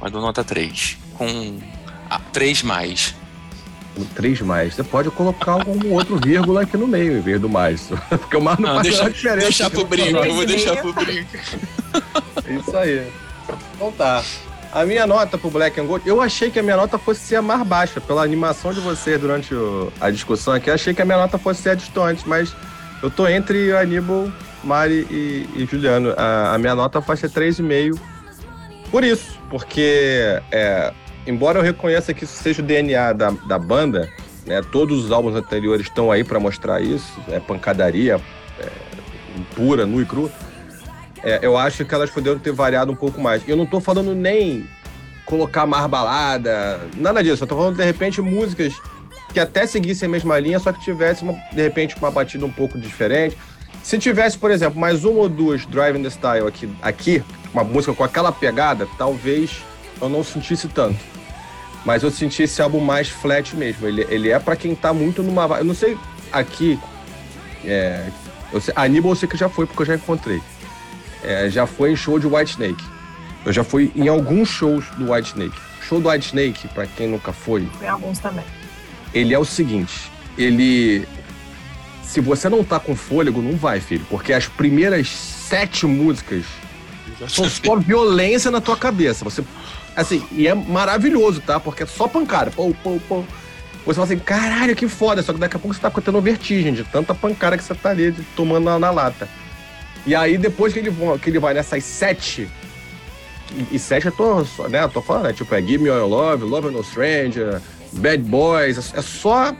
Mas 0.00 0.12
dou 0.12 0.20
nota 0.20 0.44
3. 0.44 0.98
Com 1.18 1.60
ah, 2.08 2.20
3 2.32 2.62
mais. 2.62 3.14
Três 4.14 4.40
mais. 4.40 4.74
Você 4.74 4.82
pode 4.82 5.10
colocar 5.10 5.52
algum 5.52 5.92
outro 5.92 6.16
vírgula 6.16 6.62
aqui 6.62 6.76
no 6.76 6.86
meio, 6.86 7.18
em 7.18 7.20
vez 7.20 7.40
do 7.40 7.48
mais. 7.48 7.88
Porque 8.10 8.36
o 8.36 8.40
mais 8.40 8.58
não, 8.58 8.68
Não, 8.68 8.74
faz 8.76 8.88
deixa, 8.88 9.04
a 9.04 9.08
diferença. 9.08 9.40
deixa 9.46 9.70
pro 9.70 9.84
brinco, 9.84 10.18
eu 10.18 10.34
vou 10.34 10.46
deixar 10.46 10.76
pro 10.76 10.92
brinco. 10.92 11.28
Isso 12.60 12.76
aí. 12.76 13.06
Então 13.74 13.92
tá. 13.92 14.22
A 14.72 14.84
minha 14.84 15.06
nota 15.06 15.38
pro 15.38 15.50
Black 15.50 15.80
and 15.80 15.84
Gold, 15.86 16.02
eu 16.08 16.20
achei 16.20 16.50
que 16.50 16.58
a 16.58 16.62
minha 16.62 16.76
nota 16.76 16.98
fosse 16.98 17.20
ser 17.20 17.36
a 17.36 17.42
mais 17.42 17.64
baixa. 17.64 18.00
Pela 18.00 18.24
animação 18.24 18.72
de 18.72 18.80
vocês 18.80 19.20
durante 19.20 19.54
o- 19.54 19.92
a 20.00 20.10
discussão 20.10 20.52
aqui, 20.54 20.68
eu 20.68 20.74
achei 20.74 20.92
que 20.92 21.00
a 21.00 21.04
minha 21.04 21.18
nota 21.18 21.38
fosse 21.38 21.62
ser 21.62 21.70
a 21.70 21.74
distante, 21.76 22.24
mas 22.28 22.52
eu 23.00 23.08
tô 23.08 23.28
entre 23.28 23.70
Aníbal, 23.76 24.28
Mari 24.64 25.06
e, 25.08 25.48
e 25.54 25.68
Juliano. 25.70 26.12
A, 26.16 26.54
a 26.54 26.58
minha 26.58 26.74
nota 26.74 26.98
vai 26.98 27.16
ser 27.16 27.30
3,5. 27.30 27.96
Por 28.90 29.04
isso, 29.04 29.38
porque 29.48 30.40
é, 30.50 30.92
embora 31.26 31.58
eu 31.58 31.62
reconheça 31.62 32.12
que 32.12 32.24
isso 32.24 32.42
seja 32.42 32.62
o 32.62 32.64
DNA 32.64 33.12
da, 33.12 33.30
da 33.30 33.58
banda, 33.58 34.10
né, 34.46 34.60
todos 34.70 35.04
os 35.04 35.12
álbuns 35.12 35.34
anteriores 35.34 35.86
estão 35.86 36.10
aí 36.12 36.22
para 36.22 36.38
mostrar 36.38 36.80
isso, 36.80 37.12
é 37.28 37.40
pancadaria 37.40 38.20
é, 38.58 38.68
pura, 39.54 39.86
nua 39.86 40.02
e 40.02 40.06
crua. 40.06 40.30
É, 41.22 41.40
eu 41.42 41.56
acho 41.56 41.84
que 41.84 41.94
elas 41.94 42.10
poderiam 42.10 42.38
ter 42.38 42.52
variado 42.52 42.92
um 42.92 42.96
pouco 42.96 43.20
mais. 43.20 43.42
Eu 43.48 43.56
não 43.56 43.64
tô 43.64 43.80
falando 43.80 44.14
nem 44.14 44.68
colocar 45.24 45.64
mais 45.64 45.86
balada, 45.86 46.80
nada 46.96 47.22
disso. 47.22 47.44
Eu 47.44 47.48
tô 47.48 47.56
falando, 47.56 47.76
de 47.76 47.84
repente, 47.84 48.20
músicas 48.20 48.74
que 49.32 49.40
até 49.40 49.66
seguissem 49.66 50.06
a 50.06 50.10
mesma 50.10 50.38
linha, 50.38 50.58
só 50.60 50.70
que 50.70 50.80
tivesse, 50.80 51.22
uma, 51.22 51.32
de 51.50 51.62
repente, 51.62 51.96
uma 51.96 52.10
batida 52.10 52.44
um 52.44 52.52
pouco 52.52 52.78
diferente. 52.78 53.36
Se 53.82 53.98
tivesse, 53.98 54.38
por 54.38 54.50
exemplo, 54.50 54.78
mais 54.78 55.04
uma 55.04 55.20
ou 55.20 55.28
duas 55.28 55.66
Driving 55.66 56.02
the 56.02 56.10
Style 56.10 56.46
aqui, 56.46 56.68
aqui, 56.80 57.22
uma 57.52 57.64
música 57.64 57.94
com 57.94 58.04
aquela 58.04 58.30
pegada, 58.30 58.86
talvez 58.96 59.62
eu 60.00 60.08
não 60.08 60.22
sentisse 60.22 60.68
tanto. 60.68 61.13
Mas 61.84 62.02
eu 62.02 62.10
senti 62.10 62.42
esse 62.44 62.60
álbum 62.62 62.80
mais 62.80 63.08
flat 63.08 63.54
mesmo. 63.56 63.86
Ele, 63.86 64.06
ele 64.08 64.30
é 64.30 64.38
pra 64.38 64.56
quem 64.56 64.74
tá 64.74 64.92
muito 64.92 65.22
numa. 65.22 65.44
Eu 65.58 65.64
não 65.64 65.74
sei 65.74 65.96
aqui. 66.32 66.78
É, 67.64 68.06
eu 68.52 68.60
sei, 68.60 68.72
Aníbal 68.76 69.12
eu 69.12 69.16
sei 69.16 69.28
que 69.28 69.36
já 69.36 69.48
foi, 69.48 69.66
porque 69.66 69.82
eu 69.82 69.86
já 69.86 69.94
encontrei. 69.94 70.40
É, 71.22 71.48
já 71.50 71.66
foi 71.66 71.92
em 71.92 71.96
show 71.96 72.18
de 72.18 72.26
White 72.26 72.52
Snake. 72.52 72.84
Eu 73.44 73.52
já 73.52 73.62
fui 73.62 73.92
em 73.94 74.08
alguns 74.08 74.48
shows 74.48 74.84
do 74.96 75.12
White 75.12 75.28
Snake. 75.30 75.56
Show 75.86 76.00
do 76.00 76.08
White 76.08 76.26
Snake, 76.28 76.68
pra 76.68 76.86
quem 76.86 77.08
nunca 77.08 77.32
foi, 77.32 77.68
Tem 77.78 77.88
alguns 77.88 78.18
também. 78.18 78.44
ele 79.12 79.34
é 79.34 79.38
o 79.38 79.44
seguinte: 79.44 80.10
ele. 80.38 81.06
Se 82.02 82.20
você 82.20 82.48
não 82.48 82.62
tá 82.62 82.78
com 82.78 82.94
fôlego, 82.94 83.42
não 83.42 83.56
vai, 83.56 83.80
filho. 83.80 84.06
Porque 84.08 84.32
as 84.32 84.46
primeiras 84.46 85.08
sete 85.08 85.84
músicas 85.84 86.44
só 87.28 87.76
violência 87.76 88.50
na 88.50 88.60
tua 88.60 88.76
cabeça. 88.76 89.24
Você. 89.24 89.44
Assim, 89.96 90.26
e 90.32 90.48
é 90.48 90.54
maravilhoso, 90.54 91.40
tá? 91.40 91.60
Porque 91.60 91.84
é 91.84 91.86
só 91.86 92.08
pancada. 92.08 92.50
Pô, 92.50 92.74
pô, 92.82 93.00
pô. 93.08 93.24
Você 93.86 93.94
fala 93.94 94.04
assim, 94.04 94.18
caralho, 94.18 94.74
que 94.74 94.88
foda. 94.88 95.22
Só 95.22 95.32
que 95.32 95.38
daqui 95.38 95.56
a 95.56 95.58
pouco 95.58 95.74
você 95.74 95.80
tá 95.80 95.90
tendo 95.90 96.20
vertigem 96.20 96.72
de 96.72 96.84
tanta 96.84 97.14
pancada 97.14 97.56
que 97.56 97.62
você 97.64 97.74
tá 97.74 97.90
ali 97.90 98.12
tomando 98.34 98.64
na, 98.64 98.78
na 98.78 98.90
lata. 98.90 99.28
E 100.06 100.14
aí, 100.14 100.36
depois 100.36 100.72
que 100.72 100.78
ele, 100.78 100.92
que 101.22 101.30
ele 101.30 101.38
vai 101.38 101.54
nessas 101.54 101.84
sete. 101.84 102.48
E, 103.52 103.76
e 103.76 103.78
sete 103.78 104.06
eu 104.06 104.12
tô, 104.12 104.40
né? 104.68 104.82
Eu 104.82 104.88
tô 104.88 105.00
falando, 105.00 105.24
né? 105.24 105.32
Tipo, 105.32 105.54
é 105.54 105.60
Give 105.60 105.82
Me 105.82 105.90
All 105.90 105.98
Your 105.98 106.08
Love, 106.08 106.44
Love 106.44 106.70
No 106.70 106.82
Stranger, 106.82 107.60
Bad 107.92 108.22
Boys. 108.22 108.92
É, 108.94 108.98
é 108.98 109.02
só 109.02 109.54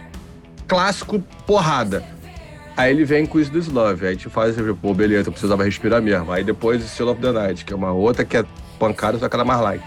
clássico 0.66 1.20
porrada. 1.46 2.13
Aí 2.76 2.90
ele 2.90 3.04
vem 3.04 3.24
com 3.24 3.38
isso 3.38 3.50
do 3.52 3.72
Love. 3.72 4.04
Aí 4.06 4.10
a 4.10 4.14
gente 4.14 4.28
faz 4.28 4.58
assim, 4.58 4.74
pô, 4.74 4.92
beleza, 4.92 5.28
eu 5.28 5.32
precisava 5.32 5.62
respirar 5.64 6.02
mesmo. 6.02 6.32
Aí 6.32 6.42
depois 6.42 6.84
o 6.84 6.88
Still 6.88 7.08
of 7.10 7.20
the 7.20 7.30
Night, 7.30 7.64
que 7.64 7.72
é 7.72 7.76
uma 7.76 7.92
outra 7.92 8.24
que 8.24 8.36
é 8.36 8.44
pancada, 8.78 9.18
só 9.18 9.28
que 9.28 9.36
ela 9.36 9.44
é 9.44 9.46
mais 9.46 9.60
light. 9.60 9.84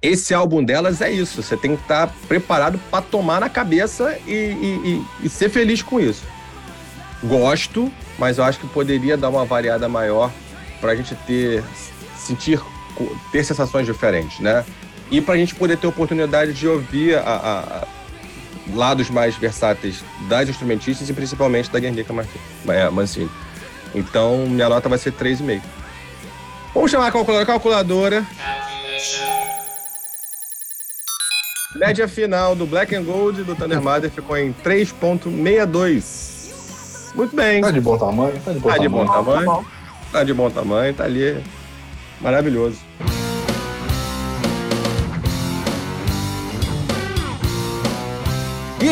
Esse 0.00 0.32
álbum 0.32 0.62
delas 0.64 1.00
é 1.00 1.10
isso. 1.10 1.42
Você 1.42 1.56
tem 1.56 1.76
que 1.76 1.82
estar 1.82 2.06
preparado 2.28 2.78
pra 2.90 3.02
tomar 3.02 3.40
na 3.40 3.48
cabeça 3.50 4.16
e, 4.26 4.32
e- 4.32 5.04
e- 5.22 5.26
e 5.26 5.28
ser 5.28 5.48
feliz 5.50 5.82
com 5.82 6.00
isso. 6.00 6.22
Gosto, 7.22 7.92
mas 8.18 8.38
eu 8.38 8.44
acho 8.44 8.58
que 8.60 8.66
poderia 8.68 9.16
dar 9.16 9.28
uma 9.28 9.44
variada 9.44 9.88
maior 9.88 10.30
pra 10.80 10.94
gente 10.94 11.14
ter 11.26 11.62
sentir 12.16 12.60
ter 13.32 13.44
sensações 13.44 13.86
diferentes, 13.86 14.38
né? 14.40 14.64
E 15.10 15.20
pra 15.20 15.36
gente 15.36 15.54
poder 15.54 15.76
ter 15.76 15.86
oportunidade 15.86 16.52
de 16.52 16.66
ouvir 16.68 17.16
a- 17.16 17.20
a- 17.22 17.58
a- 17.60 17.86
lados 18.74 19.10
mais 19.10 19.36
versáteis 19.36 20.02
das 20.28 20.48
instrumentistas 20.48 21.08
e 21.08 21.12
principalmente 21.12 21.70
da 21.70 21.78
Guernica 21.80 22.12
é, 22.68 22.90
Mancini. 22.90 23.30
Então, 23.94 24.46
minha 24.46 24.68
nota 24.68 24.88
vai 24.88 24.98
ser 24.98 25.12
3,5. 25.12 25.62
Vamos 26.74 26.90
chamar 26.90 27.08
a 27.08 27.12
calculadora. 27.12 27.46
Calculadora. 27.46 28.26
Média 31.76 32.08
final 32.08 32.56
do 32.56 32.66
Black 32.66 32.94
and 32.94 33.04
Gold 33.04 33.44
do 33.44 33.54
Thunder 33.54 33.80
Mother 33.80 34.10
ficou 34.10 34.36
em 34.36 34.52
3,62. 34.52 37.14
Muito 37.14 37.34
bem. 37.34 37.60
Tá 37.60 37.70
de 37.70 37.80
bom 37.80 37.96
tamanho? 37.96 38.38
Tá 38.44 38.52
de 38.52 38.58
bom 38.60 38.68
Tá 38.68 38.78
de 38.78 38.84
tamanho. 38.84 38.90
bom 38.90 39.06
Tá 39.06 39.12
tamanho. 39.14 39.46
bom. 39.46 39.64
Tá 40.12 40.24
de 40.24 40.34
bom 40.34 40.50
tamanho, 40.50 40.94
tá 40.94 41.04
ali. 41.04 41.42
Maravilhoso. 42.20 42.78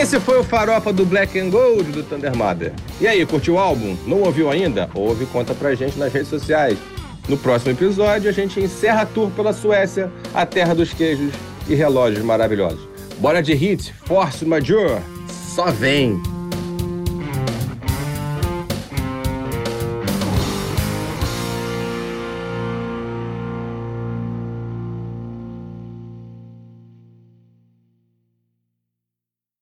Esse 0.01 0.21
foi 0.21 0.39
o 0.39 0.45
farofa 0.45 0.93
do 0.93 1.05
Black 1.05 1.37
and 1.41 1.51
Gold 1.51 1.91
do 1.91 2.05
Thunder 2.05 2.35
Mother. 2.35 2.73
E 3.01 3.07
aí, 3.09 3.27
curtiu 3.27 3.55
o 3.55 3.59
álbum? 3.59 3.97
Não 4.07 4.23
ouviu 4.23 4.49
ainda? 4.49 4.89
Ouve 4.95 5.25
e 5.25 5.27
conta 5.27 5.53
pra 5.55 5.75
gente 5.75 5.99
nas 5.99 6.13
redes 6.13 6.29
sociais. 6.29 6.79
No 7.29 7.37
próximo 7.37 7.73
episódio, 7.73 8.31
a 8.31 8.33
gente 8.33 8.61
encerra 8.61 9.03
a 9.03 9.07
tour 9.07 9.29
pela 9.33 9.53
Suécia, 9.53 10.09
a 10.33 10.47
terra 10.47 10.73
dos 10.73 10.95
queijos 10.95 11.35
e 11.69 11.75
relógios 11.75 12.25
maravilhosos. 12.25 12.89
Bora 13.19 13.43
de 13.43 13.53
hit, 13.55 13.93
Force 14.07 14.45
Major, 14.45 15.03
só 15.29 15.73
vem! 15.73 16.38